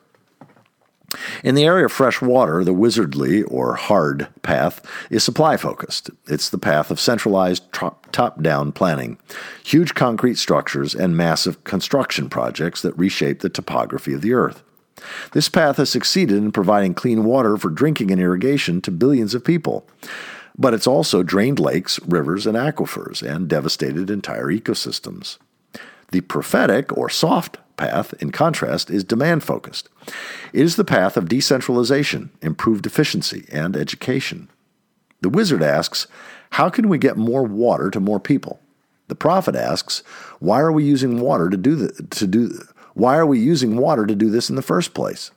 In 1.44 1.56
the 1.56 1.66
area 1.66 1.86
of 1.86 1.92
fresh 1.92 2.22
water, 2.22 2.64
the 2.64 2.74
wizardly 2.74 3.44
or 3.48 3.76
hard 3.76 4.28
path 4.42 4.82
is 5.10 5.24
supply 5.24 5.58
focused. 5.58 6.10
It's 6.28 6.50
the 6.50 6.58
path 6.58 6.92
of 6.92 7.00
centralized 7.00 7.64
top 7.72 8.42
down 8.42 8.72
planning, 8.72 9.18
huge 9.64 9.94
concrete 9.94 10.38
structures, 10.38 10.96
and 10.96 11.18
massive 11.18 11.64
construction 11.64 12.30
projects 12.30 12.82
that 12.82 12.98
reshape 12.98 13.40
the 13.40 13.50
topography 13.50 14.14
of 14.14 14.22
the 14.22 14.34
earth. 14.34 14.64
This 15.34 15.50
path 15.50 15.78
has 15.78 15.90
succeeded 15.90 16.38
in 16.38 16.52
providing 16.52 16.94
clean 16.94 17.24
water 17.24 17.58
for 17.58 17.70
drinking 17.70 18.12
and 18.12 18.20
irrigation 18.20 18.82
to 18.82 18.92
billions 18.92 19.36
of 19.36 19.44
people. 19.44 19.88
But 20.58 20.74
it's 20.74 20.88
also 20.88 21.22
drained 21.22 21.60
lakes, 21.60 22.00
rivers, 22.00 22.48
and 22.48 22.58
aquifers, 22.58 23.22
and 23.22 23.48
devastated 23.48 24.10
entire 24.10 24.48
ecosystems. 24.48 25.38
The 26.12 26.22
prophetic 26.22 26.98
or 26.98 27.10
soft 27.10 27.58
path, 27.78 28.14
in 28.22 28.32
contrast, 28.32 28.90
is 28.90 29.04
demand 29.04 29.44
focused. 29.44 29.90
It 30.52 30.62
is 30.62 30.76
the 30.76 30.84
path 30.84 31.16
of 31.16 31.30
decentralization, 31.30 32.32
improved 32.42 32.86
efficiency, 32.86 33.46
and 33.52 33.76
education. 33.76 34.50
The 35.22 35.30
wizard 35.30 35.64
asks, 35.64 36.08
How 36.52 36.70
can 36.70 36.90
we 36.90 36.98
get 36.98 37.18
more 37.18 37.44
water 37.44 37.90
to 37.92 38.00
more 38.00 38.20
people? 38.20 38.60
The 39.08 39.16
prophet 39.16 39.56
asks, 39.56 40.00
Why 40.40 40.60
are 40.60 40.72
we 40.72 40.84
using 40.84 41.22
water 41.22 41.50
to 41.50 41.58
do 41.58 41.76
the, 41.76 42.04
to 42.04 42.28
do 42.28 42.60
why 42.98 43.16
are 43.16 43.28
we 43.28 43.38
using 43.40 43.78
water 43.78 44.08
to 44.08 44.16
do 44.16 44.32
this 44.32 44.50
in 44.50 44.56
the 44.56 44.64
first 44.64 44.96
place? 44.96 45.30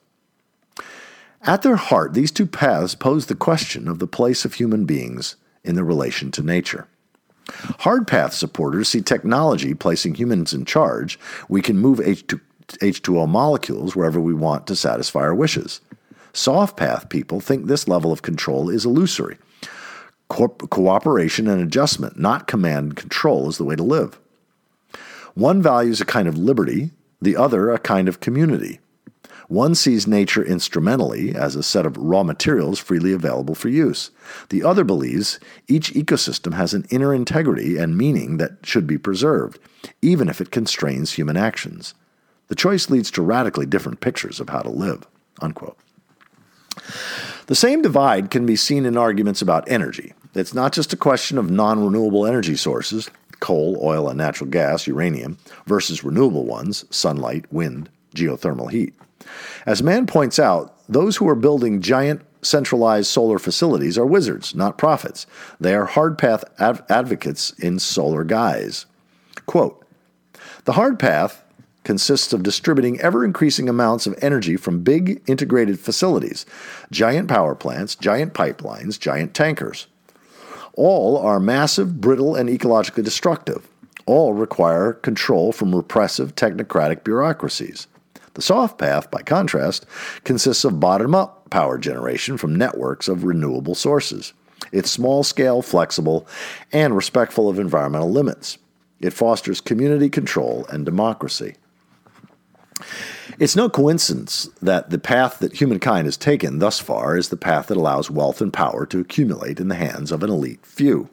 At 1.42 1.61
their 1.61 1.76
heart, 1.76 2.14
these 2.14 2.30
two 2.30 2.47
paths 2.47 2.94
pose 2.94 3.26
the 3.26 3.35
question 3.35 3.87
of 3.87 3.98
the 3.98 4.07
place 4.07 4.46
of 4.46 4.55
human 4.55 4.87
beings 4.87 5.37
in 5.62 5.74
their 5.74 5.85
relation 5.85 6.31
to 6.33 6.42
nature. 6.42 6.88
Hard 7.80 8.06
path 8.06 8.32
supporters 8.32 8.88
see 8.88 9.02
technology 9.02 9.74
placing 9.74 10.14
humans 10.14 10.52
in 10.52 10.64
charge. 10.64 11.18
We 11.48 11.62
can 11.62 11.78
move 11.78 11.98
H2, 11.98 12.40
H2O 12.68 13.28
molecules 13.28 13.96
wherever 13.96 14.20
we 14.20 14.34
want 14.34 14.66
to 14.66 14.76
satisfy 14.76 15.20
our 15.20 15.34
wishes. 15.34 15.80
Soft 16.32 16.76
path 16.76 17.08
people 17.08 17.40
think 17.40 17.66
this 17.66 17.88
level 17.88 18.12
of 18.12 18.22
control 18.22 18.70
is 18.70 18.84
illusory. 18.84 19.36
Co- 20.28 20.48
cooperation 20.48 21.48
and 21.48 21.60
adjustment, 21.60 22.18
not 22.18 22.46
command 22.46 22.86
and 22.86 22.96
control, 22.96 23.48
is 23.48 23.58
the 23.58 23.64
way 23.64 23.74
to 23.74 23.82
live. 23.82 24.18
One 25.34 25.60
values 25.60 26.00
a 26.00 26.04
kind 26.04 26.28
of 26.28 26.38
liberty, 26.38 26.90
the 27.20 27.36
other 27.36 27.70
a 27.70 27.78
kind 27.78 28.08
of 28.08 28.20
community. 28.20 28.80
One 29.50 29.74
sees 29.74 30.06
nature 30.06 30.44
instrumentally 30.44 31.34
as 31.34 31.56
a 31.56 31.64
set 31.64 31.84
of 31.84 31.96
raw 31.96 32.22
materials 32.22 32.78
freely 32.78 33.12
available 33.12 33.56
for 33.56 33.68
use. 33.68 34.12
The 34.48 34.62
other 34.62 34.84
believes 34.84 35.40
each 35.66 35.92
ecosystem 35.92 36.54
has 36.54 36.72
an 36.72 36.86
inner 36.88 37.12
integrity 37.12 37.76
and 37.76 37.98
meaning 37.98 38.36
that 38.36 38.64
should 38.64 38.86
be 38.86 38.96
preserved, 38.96 39.58
even 40.00 40.28
if 40.28 40.40
it 40.40 40.52
constrains 40.52 41.14
human 41.14 41.36
actions. 41.36 41.94
The 42.46 42.54
choice 42.54 42.90
leads 42.90 43.10
to 43.10 43.22
radically 43.22 43.66
different 43.66 43.98
pictures 43.98 44.38
of 44.38 44.50
how 44.50 44.60
to 44.60 44.70
live. 44.70 45.04
Unquote. 45.42 45.76
The 47.46 47.56
same 47.56 47.82
divide 47.82 48.30
can 48.30 48.46
be 48.46 48.54
seen 48.54 48.86
in 48.86 48.96
arguments 48.96 49.42
about 49.42 49.68
energy. 49.68 50.14
It's 50.32 50.54
not 50.54 50.72
just 50.72 50.92
a 50.92 50.96
question 50.96 51.38
of 51.38 51.50
non 51.50 51.84
renewable 51.84 52.24
energy 52.24 52.54
sources, 52.54 53.10
coal, 53.40 53.80
oil, 53.82 54.08
and 54.08 54.16
natural 54.16 54.48
gas, 54.48 54.86
uranium, 54.86 55.38
versus 55.66 56.04
renewable 56.04 56.44
ones, 56.44 56.84
sunlight, 56.90 57.52
wind, 57.52 57.90
geothermal 58.14 58.70
heat. 58.70 58.94
As 59.66 59.83
Mann 59.83 60.06
points 60.06 60.38
out, 60.38 60.76
those 60.88 61.16
who 61.16 61.28
are 61.28 61.35
building 61.35 61.80
giant 61.80 62.22
centralized 62.42 63.09
solar 63.09 63.38
facilities 63.38 63.98
are 63.98 64.06
wizards, 64.06 64.54
not 64.54 64.78
prophets. 64.78 65.26
They 65.61 65.74
are 65.74 65.85
hard 65.85 66.18
path 66.18 66.44
av- 66.59 66.83
advocates 66.88 67.50
in 67.59 67.78
solar 67.78 68.24
guise. 68.24 68.87
Quote 69.46 69.85
The 70.64 70.72
hard 70.72 70.98
path 70.98 71.44
consists 71.85 72.33
of 72.33 72.42
distributing 72.42 73.00
ever 73.00 73.24
increasing 73.24 73.68
amounts 73.68 74.06
of 74.06 74.18
energy 74.22 74.56
from 74.56 74.83
big 74.83 75.22
integrated 75.26 75.80
facilities, 75.80 76.46
giant 76.90 77.28
power 77.28 77.54
plants, 77.54 77.94
giant 77.94 78.35
pipelines, 78.35 78.98
giant 78.98 79.35
tankers. 79.35 79.87
All 80.74 81.18
are 81.18 81.40
massive, 81.40 82.00
brittle, 82.00 82.37
and 82.37 82.48
ecologically 82.48 83.04
destructive. 83.04 83.66
All 84.06 84.35
require 84.35 84.94
control 84.94 85.52
from 85.52 85.74
repressive 85.74 86.35
technocratic 86.35 87.04
bureaucracies. 87.04 87.87
The 88.35 88.43
soft 88.43 88.79
path, 88.79 89.11
by 89.11 89.23
contrast, 89.23 89.87
consists 90.25 90.64
of 90.64 90.81
bottom 90.81 91.14
up 91.14 91.51
power 91.51 91.79
generation 91.79 92.37
from 92.37 92.55
networks 92.55 93.09
of 93.09 93.25
renewable 93.25 93.75
sources. 93.75 94.33
It's 94.73 94.90
small 94.90 95.25
scale, 95.25 95.62
flexible, 95.62 96.27
and 96.73 96.95
respectful 96.95 97.49
of 97.49 97.59
environmental 97.59 98.11
limits. 98.11 98.59
It 99.01 99.12
fosters 99.12 99.61
community 99.61 100.09
control 100.09 100.66
and 100.71 100.85
democracy. 100.85 101.57
It's 103.38 103.57
no 103.57 103.69
coincidence 103.69 104.49
that 104.61 104.90
the 104.90 104.99
path 104.99 105.38
that 105.38 105.55
humankind 105.55 106.07
has 106.07 106.16
taken 106.16 106.59
thus 106.59 106.79
far 106.79 107.16
is 107.16 107.31
the 107.31 107.37
path 107.37 107.69
that 107.69 107.77
allows 107.77 108.11
wealth 108.11 108.40
and 108.40 108.53
power 108.53 108.85
to 108.87 109.01
accumulate 109.01 109.61
in 109.61 109.69
the 109.69 109.75
hands 109.75 110.12
of 110.12 110.23
an 110.23 110.31
elite 110.31 110.64
few. 110.64 111.09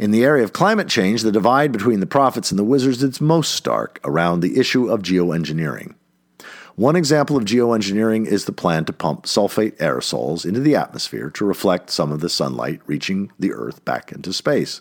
In 0.00 0.12
the 0.12 0.24
area 0.24 0.42
of 0.42 0.54
climate 0.54 0.88
change, 0.88 1.20
the 1.20 1.30
divide 1.30 1.72
between 1.72 2.00
the 2.00 2.06
prophets 2.06 2.50
and 2.50 2.58
the 2.58 2.64
wizards 2.64 3.02
is 3.02 3.20
most 3.20 3.54
stark 3.54 4.00
around 4.02 4.40
the 4.40 4.58
issue 4.58 4.88
of 4.88 5.02
geoengineering. 5.02 5.94
One 6.74 6.96
example 6.96 7.36
of 7.36 7.44
geoengineering 7.44 8.26
is 8.26 8.46
the 8.46 8.52
plan 8.52 8.86
to 8.86 8.94
pump 8.94 9.24
sulfate 9.24 9.76
aerosols 9.76 10.46
into 10.46 10.60
the 10.60 10.74
atmosphere 10.74 11.28
to 11.28 11.44
reflect 11.44 11.90
some 11.90 12.12
of 12.12 12.20
the 12.20 12.30
sunlight 12.30 12.80
reaching 12.86 13.30
the 13.38 13.52
Earth 13.52 13.84
back 13.84 14.10
into 14.10 14.32
space. 14.32 14.80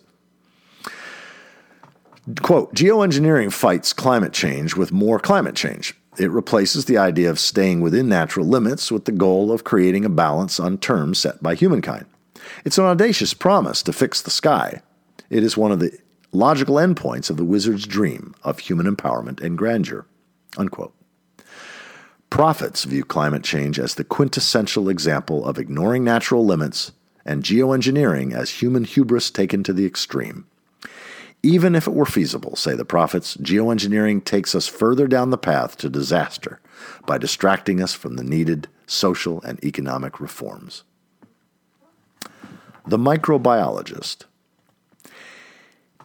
Quote 2.42 2.74
Geoengineering 2.74 3.52
fights 3.52 3.92
climate 3.92 4.32
change 4.32 4.78
with 4.78 4.94
more 4.94 5.20
climate 5.20 5.56
change. 5.56 5.96
It 6.18 6.32
replaces 6.32 6.86
the 6.86 6.98
idea 6.98 7.30
of 7.30 7.42
staying 7.42 7.82
within 7.82 8.08
natural 8.08 8.46
limits 8.46 8.90
with 8.90 9.04
the 9.04 9.12
goal 9.12 9.52
of 9.52 9.66
creating 9.66 10.06
a 10.06 10.10
balance 10.10 10.62
on 10.62 10.78
terms 10.78 11.20
set 11.20 11.44
by 11.44 11.56
humankind. 11.56 12.06
It's 12.64 12.78
an 12.78 12.86
audacious 12.86 13.34
promise 13.34 13.84
to 13.84 13.92
fix 13.92 14.22
the 14.22 14.32
sky, 14.32 14.82
it 15.30 15.44
is 15.44 15.58
one 15.58 15.72
of 15.72 15.80
the 15.80 15.98
logical 16.32 16.76
endpoints 16.76 17.30
of 17.30 17.38
the 17.38 17.46
wizard's 17.46 17.86
dream 17.86 18.36
of 18.44 18.60
human 18.60 18.86
empowerment 18.86 19.42
and 19.42 19.58
grandeur. 19.58 20.06
Unquote. 20.58 20.94
Prophets 22.30 22.84
view 22.84 23.04
climate 23.04 23.44
change 23.44 23.80
as 23.80 23.96
the 23.96 24.04
quintessential 24.04 24.90
example 24.90 25.46
of 25.46 25.58
ignoring 25.58 26.04
natural 26.04 26.46
limits 26.46 26.92
and 27.26 27.44
geoengineering 27.44 28.34
as 28.34 28.62
human 28.62 28.84
hubris 28.84 29.32
taken 29.32 29.64
to 29.64 29.74
the 29.74 29.86
extreme. 29.86 30.46
Even 31.42 31.74
if 31.74 31.88
it 31.88 31.94
were 31.94 32.06
feasible, 32.06 32.56
say 32.56 32.76
the 32.76 32.86
prophets, 32.86 33.38
geoengineering 33.38 34.24
takes 34.24 34.54
us 34.54 34.68
further 34.68 35.08
down 35.08 35.30
the 35.30 35.38
path 35.38 35.78
to 35.78 35.90
disaster 35.90 36.60
by 37.06 37.18
distracting 37.18 37.82
us 37.82 37.94
from 37.94 38.16
the 38.16 38.24
needed 38.24 38.68
social 38.86 39.42
and 39.44 39.64
economic 39.64 40.20
reforms. 40.20 40.84
The 42.86 42.98
microbiologist. 42.98 44.26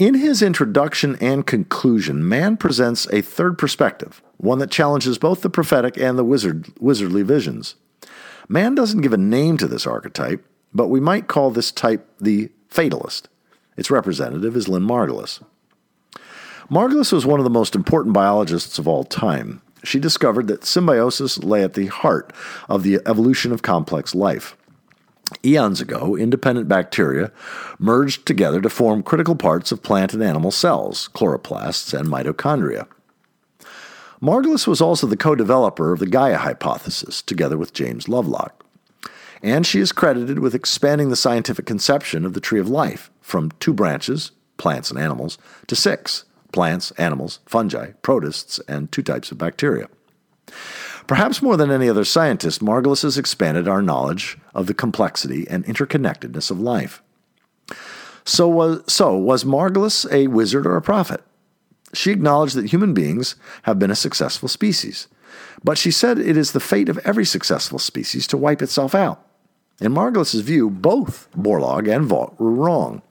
In 0.00 0.14
his 0.14 0.42
introduction 0.42 1.16
and 1.20 1.46
conclusion, 1.46 2.28
Mann 2.28 2.56
presents 2.56 3.06
a 3.12 3.22
third 3.22 3.56
perspective, 3.56 4.20
one 4.38 4.58
that 4.58 4.72
challenges 4.72 5.18
both 5.18 5.42
the 5.42 5.48
prophetic 5.48 5.96
and 5.96 6.18
the 6.18 6.24
wizard, 6.24 6.64
wizardly 6.80 7.22
visions. 7.22 7.76
Mann 8.48 8.74
doesn't 8.74 9.02
give 9.02 9.12
a 9.12 9.16
name 9.16 9.56
to 9.58 9.68
this 9.68 9.86
archetype, 9.86 10.44
but 10.72 10.88
we 10.88 10.98
might 10.98 11.28
call 11.28 11.52
this 11.52 11.70
type 11.70 12.08
the 12.20 12.50
fatalist. 12.68 13.28
Its 13.76 13.88
representative 13.88 14.56
is 14.56 14.66
Lynn 14.66 14.82
Margulis. 14.82 15.40
Margulis 16.68 17.12
was 17.12 17.24
one 17.24 17.38
of 17.38 17.44
the 17.44 17.50
most 17.50 17.76
important 17.76 18.14
biologists 18.14 18.80
of 18.80 18.88
all 18.88 19.04
time. 19.04 19.62
She 19.84 20.00
discovered 20.00 20.48
that 20.48 20.64
symbiosis 20.64 21.38
lay 21.38 21.62
at 21.62 21.74
the 21.74 21.86
heart 21.86 22.32
of 22.68 22.82
the 22.82 22.98
evolution 23.06 23.52
of 23.52 23.62
complex 23.62 24.12
life. 24.12 24.56
Eons 25.44 25.80
ago, 25.80 26.16
independent 26.16 26.68
bacteria 26.68 27.32
merged 27.78 28.26
together 28.26 28.60
to 28.60 28.68
form 28.68 29.02
critical 29.02 29.34
parts 29.34 29.72
of 29.72 29.82
plant 29.82 30.14
and 30.14 30.22
animal 30.22 30.50
cells, 30.50 31.08
chloroplasts, 31.14 31.98
and 31.98 32.08
mitochondria. 32.08 32.86
Margulis 34.20 34.66
was 34.66 34.80
also 34.80 35.06
the 35.06 35.16
co 35.16 35.34
developer 35.34 35.92
of 35.92 35.98
the 35.98 36.06
Gaia 36.06 36.38
hypothesis, 36.38 37.20
together 37.20 37.58
with 37.58 37.74
James 37.74 38.08
Lovelock. 38.08 38.64
And 39.42 39.66
she 39.66 39.80
is 39.80 39.92
credited 39.92 40.38
with 40.38 40.54
expanding 40.54 41.10
the 41.10 41.16
scientific 41.16 41.66
conception 41.66 42.24
of 42.24 42.32
the 42.32 42.40
tree 42.40 42.60
of 42.60 42.68
life 42.68 43.10
from 43.20 43.50
two 43.60 43.74
branches, 43.74 44.32
plants 44.56 44.90
and 44.90 44.98
animals, 44.98 45.36
to 45.66 45.76
six 45.76 46.24
plants, 46.52 46.92
animals, 46.92 47.40
fungi, 47.46 47.90
protists, 48.00 48.60
and 48.68 48.90
two 48.90 49.02
types 49.02 49.30
of 49.32 49.36
bacteria. 49.36 49.88
Perhaps 51.06 51.42
more 51.42 51.56
than 51.56 51.70
any 51.70 51.88
other 51.88 52.04
scientist, 52.04 52.62
Margulis 52.62 53.02
has 53.02 53.18
expanded 53.18 53.68
our 53.68 53.82
knowledge 53.82 54.38
of 54.54 54.66
the 54.66 54.74
complexity 54.74 55.46
and 55.48 55.64
interconnectedness 55.66 56.50
of 56.50 56.60
life. 56.60 57.02
So 58.24 58.48
was, 58.48 58.82
so 58.86 59.16
was 59.16 59.44
Margulis 59.44 60.10
a 60.10 60.28
wizard 60.28 60.66
or 60.66 60.76
a 60.76 60.82
prophet? 60.82 61.22
She 61.92 62.10
acknowledged 62.10 62.56
that 62.56 62.70
human 62.70 62.94
beings 62.94 63.36
have 63.62 63.78
been 63.78 63.90
a 63.90 63.96
successful 63.96 64.48
species, 64.48 65.06
but 65.62 65.76
she 65.76 65.90
said 65.90 66.18
it 66.18 66.36
is 66.36 66.52
the 66.52 66.60
fate 66.60 66.88
of 66.88 66.98
every 66.98 67.26
successful 67.26 67.78
species 67.78 68.26
to 68.28 68.38
wipe 68.38 68.62
itself 68.62 68.94
out. 68.94 69.24
In 69.80 69.92
Margulis's 69.92 70.40
view, 70.40 70.70
both 70.70 71.28
Borlaug 71.36 71.92
and 71.94 72.06
Vogt 72.06 72.40
were 72.40 72.50
wrong. 72.50 73.02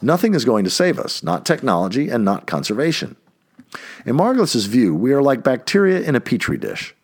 Nothing 0.00 0.34
is 0.34 0.44
going 0.44 0.64
to 0.64 0.70
save 0.70 0.98
us, 0.98 1.22
not 1.22 1.44
technology 1.44 2.08
and 2.08 2.24
not 2.24 2.46
conservation. 2.46 3.16
In 4.06 4.16
Margulis's 4.16 4.66
view, 4.66 4.94
we 4.94 5.12
are 5.12 5.22
like 5.22 5.42
bacteria 5.42 6.00
in 6.00 6.14
a 6.14 6.20
petri 6.20 6.58
dish. 6.58 6.94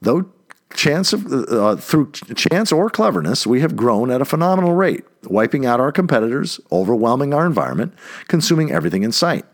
Though 0.00 0.30
chance 0.74 1.12
of, 1.12 1.26
uh, 1.26 1.76
through 1.76 2.12
chance 2.12 2.72
or 2.72 2.90
cleverness, 2.90 3.46
we 3.46 3.60
have 3.60 3.76
grown 3.76 4.10
at 4.10 4.20
a 4.20 4.26
phenomenal 4.26 4.72
rate, 4.72 5.04
wiping 5.24 5.64
out 5.64 5.80
our 5.80 5.92
competitors, 5.92 6.60
overwhelming 6.70 7.32
our 7.32 7.46
environment, 7.46 7.94
consuming 8.28 8.72
everything 8.72 9.02
in 9.02 9.12
sight. 9.12 9.44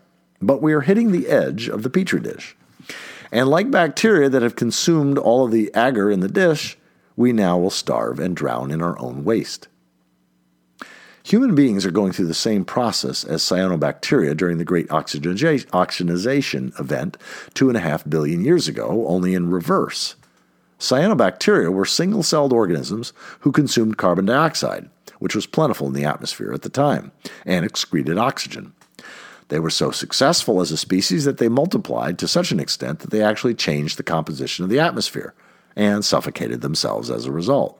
But 0.41 0.61
we 0.61 0.73
are 0.73 0.81
hitting 0.81 1.11
the 1.11 1.27
edge 1.27 1.69
of 1.69 1.83
the 1.83 1.89
petri 1.89 2.19
dish. 2.19 2.55
And 3.31 3.49
like 3.49 3.71
bacteria 3.71 4.29
that 4.29 4.41
have 4.41 4.55
consumed 4.55 5.17
all 5.17 5.45
of 5.45 5.51
the 5.51 5.71
agar 5.75 6.11
in 6.11 6.19
the 6.19 6.27
dish, 6.27 6.77
we 7.15 7.31
now 7.31 7.57
will 7.57 7.69
starve 7.69 8.19
and 8.19 8.35
drown 8.35 8.69
in 8.69 8.81
our 8.81 8.99
own 8.99 9.23
waste. 9.23 9.67
Human 11.23 11.55
beings 11.55 11.85
are 11.85 11.91
going 11.91 12.11
through 12.11 12.27
the 12.27 12.33
same 12.33 12.65
process 12.65 13.23
as 13.23 13.41
cyanobacteria 13.41 14.35
during 14.35 14.57
the 14.57 14.65
Great 14.65 14.91
Oxygenation 14.91 16.73
event 16.77 17.17
two 17.53 17.69
and 17.69 17.77
a 17.77 17.81
half 17.81 18.07
billion 18.09 18.43
years 18.43 18.67
ago, 18.67 19.05
only 19.07 19.33
in 19.33 19.49
reverse. 19.49 20.15
Cyanobacteria 20.79 21.71
were 21.71 21.85
single 21.85 22.23
celled 22.23 22.53
organisms 22.53 23.13
who 23.41 23.51
consumed 23.51 23.97
carbon 23.97 24.25
dioxide, 24.25 24.89
which 25.19 25.35
was 25.35 25.45
plentiful 25.45 25.87
in 25.87 25.93
the 25.93 26.05
atmosphere 26.05 26.51
at 26.51 26.61
the 26.61 26.69
time, 26.69 27.11
and 27.45 27.65
excreted 27.65 28.17
oxygen. 28.17 28.73
They 29.49 29.59
were 29.59 29.69
so 29.69 29.91
successful 29.91 30.61
as 30.61 30.71
a 30.71 30.77
species 30.77 31.25
that 31.25 31.37
they 31.37 31.49
multiplied 31.49 32.17
to 32.19 32.27
such 32.27 32.51
an 32.51 32.59
extent 32.59 32.99
that 32.99 33.11
they 33.11 33.21
actually 33.21 33.55
changed 33.55 33.97
the 33.97 34.03
composition 34.03 34.63
of 34.63 34.69
the 34.69 34.79
atmosphere 34.79 35.33
and 35.75 36.03
suffocated 36.03 36.61
themselves 36.61 37.09
as 37.09 37.25
a 37.25 37.31
result. 37.31 37.79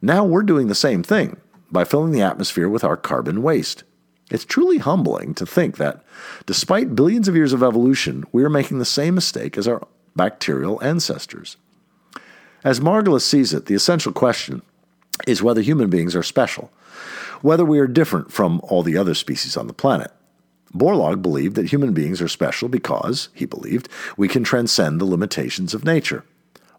Now 0.00 0.24
we're 0.24 0.42
doing 0.42 0.68
the 0.68 0.74
same 0.74 1.02
thing 1.02 1.36
by 1.70 1.84
filling 1.84 2.12
the 2.12 2.22
atmosphere 2.22 2.68
with 2.68 2.84
our 2.84 2.96
carbon 2.96 3.42
waste. 3.42 3.84
It's 4.30 4.44
truly 4.44 4.78
humbling 4.78 5.34
to 5.34 5.46
think 5.46 5.76
that, 5.76 6.02
despite 6.46 6.96
billions 6.96 7.28
of 7.28 7.36
years 7.36 7.52
of 7.52 7.62
evolution, 7.62 8.24
we 8.32 8.42
are 8.42 8.50
making 8.50 8.78
the 8.78 8.84
same 8.84 9.14
mistake 9.14 9.58
as 9.58 9.68
our 9.68 9.86
bacterial 10.16 10.82
ancestors. 10.82 11.56
As 12.64 12.80
Margulis 12.80 13.22
sees 13.22 13.52
it, 13.52 13.66
the 13.66 13.74
essential 13.74 14.12
question 14.12 14.62
is 15.26 15.42
whether 15.42 15.60
human 15.60 15.90
beings 15.90 16.14
are 16.14 16.22
special, 16.22 16.70
whether 17.40 17.64
we 17.64 17.78
are 17.78 17.86
different 17.86 18.32
from 18.32 18.60
all 18.64 18.82
the 18.82 18.96
other 18.96 19.14
species 19.14 19.56
on 19.56 19.66
the 19.66 19.72
planet. 19.72 20.10
Borlaug 20.74 21.20
believed 21.20 21.56
that 21.56 21.70
human 21.70 21.92
beings 21.92 22.22
are 22.22 22.28
special 22.28 22.68
because, 22.68 23.28
he 23.34 23.44
believed, 23.44 23.88
we 24.16 24.28
can 24.28 24.42
transcend 24.42 25.00
the 25.00 25.04
limitations 25.04 25.74
of 25.74 25.84
nature. 25.84 26.24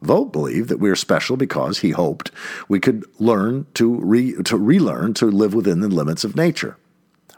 Vogt 0.02 0.32
believed 0.32 0.70
that 0.70 0.80
we 0.80 0.90
are 0.90 0.96
special 0.96 1.38
because 1.38 1.80
he 1.80 1.92
hoped 1.92 2.32
we 2.68 2.80
could 2.80 3.06
learn 3.20 3.68
to, 3.76 3.96
re, 4.00 4.34
to 4.44 4.58
relearn 4.58 5.14
to 5.16 5.28
live 5.28 5.54
within 5.54 5.80
the 5.80 5.88
limits 5.88 6.24
of 6.24 6.36
nature. 6.36 6.78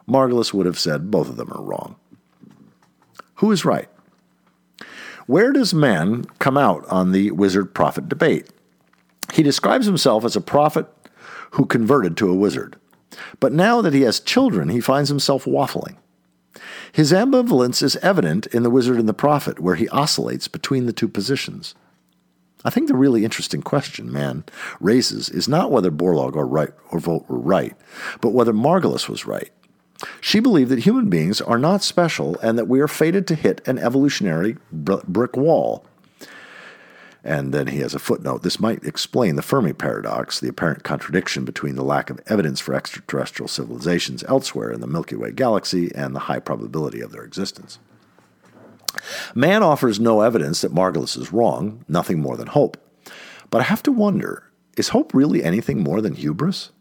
Margulis 0.07 0.53
would 0.53 0.65
have 0.65 0.79
said 0.79 1.11
both 1.11 1.29
of 1.29 1.35
them 1.35 1.51
are 1.51 1.61
wrong. 1.61 1.95
Who 3.35 3.51
is 3.51 3.65
right? 3.65 3.89
Where 5.27 5.51
does 5.51 5.73
Mann 5.73 6.25
come 6.39 6.57
out 6.57 6.85
on 6.87 7.11
the 7.11 7.31
wizard 7.31 7.73
prophet 7.73 8.07
debate? 8.07 8.49
He 9.33 9.41
describes 9.41 9.85
himself 9.85 10.23
as 10.23 10.35
a 10.35 10.41
prophet 10.41 10.87
who 11.51 11.65
converted 11.65 12.15
to 12.17 12.29
a 12.29 12.35
wizard. 12.35 12.75
But 13.39 13.53
now 13.53 13.81
that 13.81 13.93
he 13.93 14.01
has 14.01 14.19
children, 14.19 14.69
he 14.69 14.81
finds 14.81 15.09
himself 15.09 15.45
waffling. 15.45 15.95
His 16.91 17.11
ambivalence 17.11 17.81
is 17.81 17.95
evident 17.97 18.47
in 18.47 18.63
The 18.63 18.69
Wizard 18.69 18.97
and 18.97 19.09
the 19.09 19.13
Prophet, 19.13 19.59
where 19.59 19.75
he 19.75 19.89
oscillates 19.89 20.47
between 20.47 20.85
the 20.85 20.93
two 20.93 21.09
positions. 21.09 21.75
I 22.63 22.69
think 22.69 22.87
the 22.87 22.95
really 22.95 23.25
interesting 23.25 23.61
question 23.61 24.11
Mann 24.11 24.43
raises 24.79 25.29
is 25.29 25.47
not 25.47 25.71
whether 25.71 25.91
Borlaug 25.91 26.35
or, 26.35 26.47
right, 26.47 26.71
or 26.91 26.99
Vogt 26.99 27.29
were 27.29 27.39
right, 27.39 27.75
but 28.21 28.29
whether 28.29 28.53
Margulis 28.53 29.09
was 29.09 29.25
right. 29.25 29.51
She 30.21 30.39
believed 30.39 30.71
that 30.71 30.79
human 30.79 31.09
beings 31.09 31.41
are 31.41 31.57
not 31.57 31.83
special 31.83 32.37
and 32.39 32.57
that 32.57 32.67
we 32.67 32.79
are 32.79 32.87
fated 32.87 33.27
to 33.27 33.35
hit 33.35 33.65
an 33.67 33.77
evolutionary 33.77 34.57
brick 34.71 35.37
wall. 35.37 35.85
And 37.23 37.51
then 37.51 37.67
he 37.67 37.79
has 37.79 37.95
a 37.95 37.99
footnote. 37.99 38.43
This 38.43 38.59
might 38.59 38.83
explain 38.83 39.35
the 39.35 39.41
Fermi 39.41 39.73
paradox, 39.73 40.39
the 40.39 40.47
apparent 40.47 40.83
contradiction 40.83 41.43
between 41.43 41.75
the 41.75 41.83
lack 41.83 42.11
of 42.11 42.21
evidence 42.27 42.59
for 42.59 42.75
extraterrestrial 42.75 43.47
civilizations 43.47 44.23
elsewhere 44.25 44.71
in 44.71 44.79
the 44.79 44.87
Milky 44.87 45.15
Way 45.15 45.31
galaxy 45.31 45.91
and 45.95 46.15
the 46.15 46.21
high 46.21 46.39
probability 46.39 47.01
of 47.01 47.11
their 47.11 47.23
existence. 47.23 47.79
Mann 49.33 49.63
offers 49.63 49.99
no 49.99 50.21
evidence 50.21 50.61
that 50.61 50.73
Margulis 50.73 51.17
is 51.17 51.33
wrong, 51.33 51.83
nothing 51.87 52.19
more 52.19 52.37
than 52.37 52.47
hope. 52.47 52.77
But 53.49 53.61
I 53.61 53.65
have 53.65 53.83
to 53.83 53.91
wonder 53.91 54.43
is 54.77 54.89
hope 54.89 55.13
really 55.13 55.43
anything 55.43 55.81
more 55.81 56.01
than 56.01 56.15
hubris? 56.15 56.71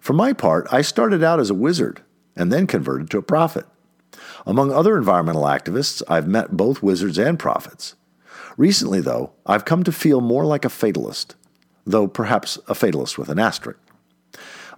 For 0.00 0.12
my 0.12 0.32
part, 0.32 0.66
I 0.70 0.82
started 0.82 1.22
out 1.22 1.40
as 1.40 1.50
a 1.50 1.54
wizard 1.54 2.02
and 2.36 2.52
then 2.52 2.66
converted 2.66 3.10
to 3.10 3.18
a 3.18 3.22
prophet. 3.22 3.66
Among 4.46 4.72
other 4.72 4.96
environmental 4.96 5.42
activists, 5.42 6.02
I've 6.08 6.28
met 6.28 6.56
both 6.56 6.82
wizards 6.82 7.18
and 7.18 7.38
prophets. 7.38 7.94
Recently, 8.56 9.00
though, 9.00 9.32
I've 9.46 9.64
come 9.64 9.82
to 9.84 9.92
feel 9.92 10.20
more 10.20 10.44
like 10.44 10.64
a 10.64 10.70
fatalist, 10.70 11.34
though 11.84 12.08
perhaps 12.08 12.58
a 12.68 12.74
fatalist 12.74 13.18
with 13.18 13.28
an 13.28 13.38
asterisk. 13.38 13.78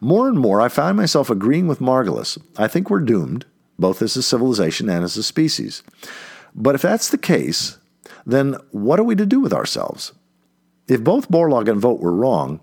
More 0.01 0.29
and 0.29 0.39
more, 0.39 0.61
I 0.61 0.69
find 0.69 0.97
myself 0.97 1.29
agreeing 1.29 1.67
with 1.67 1.81
Margulis. 1.81 2.39
I 2.57 2.69
think 2.69 2.89
we're 2.89 3.01
doomed, 3.01 3.45
both 3.79 4.01
as 4.03 4.17
a 4.17 4.23
civilization 4.23 4.89
and 4.89 5.05
as 5.05 5.17
a 5.17 5.23
species. 5.23 5.83
But 6.55 6.75
if 6.75 6.83
that's 6.83 7.11
the 7.11 7.19
case, 7.19 7.79
then 8.25 8.57
what 8.71 8.99
are 8.99 9.05
we 9.05 9.15
to 9.15 9.27
do 9.27 9.41
with 9.41 9.53
ourselves? 9.53 10.13
If 10.89 11.05
both 11.05 11.31
Borlaug 11.31 11.69
and 11.69 11.81
Vogt 11.81 12.03
were 12.03 12.15
wrong, 12.15 12.61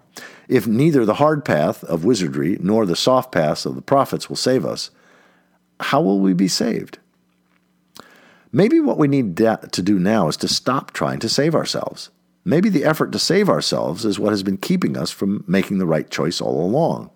if 0.48 0.68
neither 0.68 1.06
the 1.06 1.16
hard 1.16 1.44
path 1.44 1.84
of 1.84 2.06
wizardry 2.06 2.58
nor 2.62 2.86
the 2.86 2.96
soft 2.96 3.32
paths 3.32 3.66
of 3.66 3.76
the 3.76 3.82
prophets 3.82 4.30
will 4.30 4.36
save 4.36 4.66
us, 4.66 4.92
how 5.80 6.02
will 6.02 6.20
we 6.20 6.34
be 6.34 6.48
saved? 6.48 7.00
Maybe 8.52 8.80
what 8.80 8.98
we 8.98 9.08
need 9.08 9.38
to 9.38 9.82
do 9.82 10.00
now 10.00 10.30
is 10.30 10.38
to 10.38 10.48
stop 10.48 10.92
trying 10.92 11.20
to 11.20 11.30
save 11.30 11.54
ourselves. 11.54 12.10
Maybe 12.46 12.70
the 12.70 12.86
effort 12.86 13.12
to 13.12 13.20
save 13.20 13.50
ourselves 13.50 14.06
is 14.06 14.20
what 14.20 14.32
has 14.32 14.42
been 14.42 14.58
keeping 14.58 14.96
us 14.96 15.12
from 15.12 15.44
making 15.48 15.80
the 15.80 15.86
right 15.86 16.10
choice 16.10 16.40
all 16.40 16.64
along. 16.64 17.10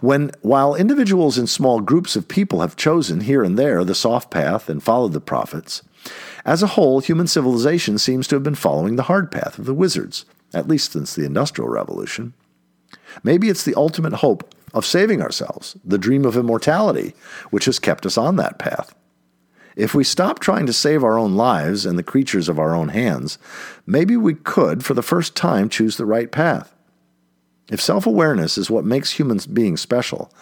When, 0.00 0.30
while 0.40 0.74
individuals 0.74 1.36
and 1.36 1.48
small 1.48 1.80
groups 1.80 2.16
of 2.16 2.26
people 2.26 2.62
have 2.62 2.76
chosen 2.76 3.20
here 3.20 3.44
and 3.44 3.58
there 3.58 3.84
the 3.84 3.94
soft 3.94 4.30
path 4.30 4.70
and 4.70 4.82
followed 4.82 5.12
the 5.12 5.20
prophets, 5.20 5.82
as 6.46 6.62
a 6.62 6.68
whole, 6.68 7.00
human 7.00 7.26
civilization 7.26 7.98
seems 7.98 8.26
to 8.28 8.36
have 8.36 8.42
been 8.42 8.54
following 8.54 8.96
the 8.96 9.02
hard 9.02 9.30
path 9.30 9.58
of 9.58 9.66
the 9.66 9.74
wizards, 9.74 10.24
at 10.52 10.68
least 10.68 10.92
since 10.92 11.14
the 11.14 11.24
Industrial 11.24 11.68
Revolution. 11.68 12.34
Maybe 13.22 13.48
it's 13.48 13.64
the 13.64 13.74
ultimate 13.74 14.14
hope 14.14 14.54
of 14.72 14.86
saving 14.86 15.20
ourselves, 15.20 15.76
the 15.84 15.98
dream 15.98 16.24
of 16.24 16.36
immortality, 16.36 17.14
which 17.50 17.64
has 17.64 17.78
kept 17.78 18.06
us 18.06 18.16
on 18.16 18.36
that 18.36 18.58
path. 18.58 18.94
If 19.76 19.94
we 19.94 20.04
stop 20.04 20.40
trying 20.40 20.66
to 20.66 20.72
save 20.72 21.02
our 21.04 21.18
own 21.18 21.36
lives 21.36 21.86
and 21.86 21.98
the 21.98 22.02
creatures 22.02 22.48
of 22.48 22.58
our 22.58 22.74
own 22.74 22.88
hands, 22.88 23.38
maybe 23.86 24.16
we 24.16 24.34
could, 24.34 24.84
for 24.84 24.94
the 24.94 25.02
first 25.02 25.36
time, 25.36 25.68
choose 25.68 25.96
the 25.96 26.06
right 26.06 26.30
path. 26.30 26.74
If 27.70 27.80
self 27.80 28.04
awareness 28.04 28.58
is 28.58 28.70
what 28.70 28.84
makes 28.84 29.12
human 29.12 29.38
beings 29.52 29.80
special, 29.80 30.32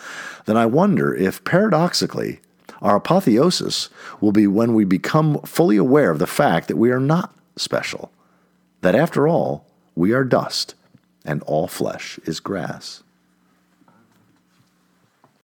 then 0.47 0.57
I 0.57 0.66
wonder 0.66 1.14
if 1.14 1.44
paradoxically, 1.44 2.40
our 2.81 2.97
apotheosis 2.97 3.90
will 4.21 4.33
be 4.33 4.47
when 4.47 4.75
we 4.75 4.85
become 4.85 5.40
fully 5.42 5.77
aware 5.77 6.11
of 6.11 6.18
the 6.18 6.27
fact 6.27 6.68
that 6.68 6.79
we 6.79 6.90
are 6.90 7.01
not 7.01 7.35
special, 7.57 8.11
that 8.81 8.94
after 8.94 9.29
all, 9.29 9.67
we 9.98 10.12
are 10.12 10.22
dust, 10.22 10.76
and 11.24 11.42
all 11.42 11.66
flesh 11.66 12.20
is 12.24 12.38
grass. 12.38 13.02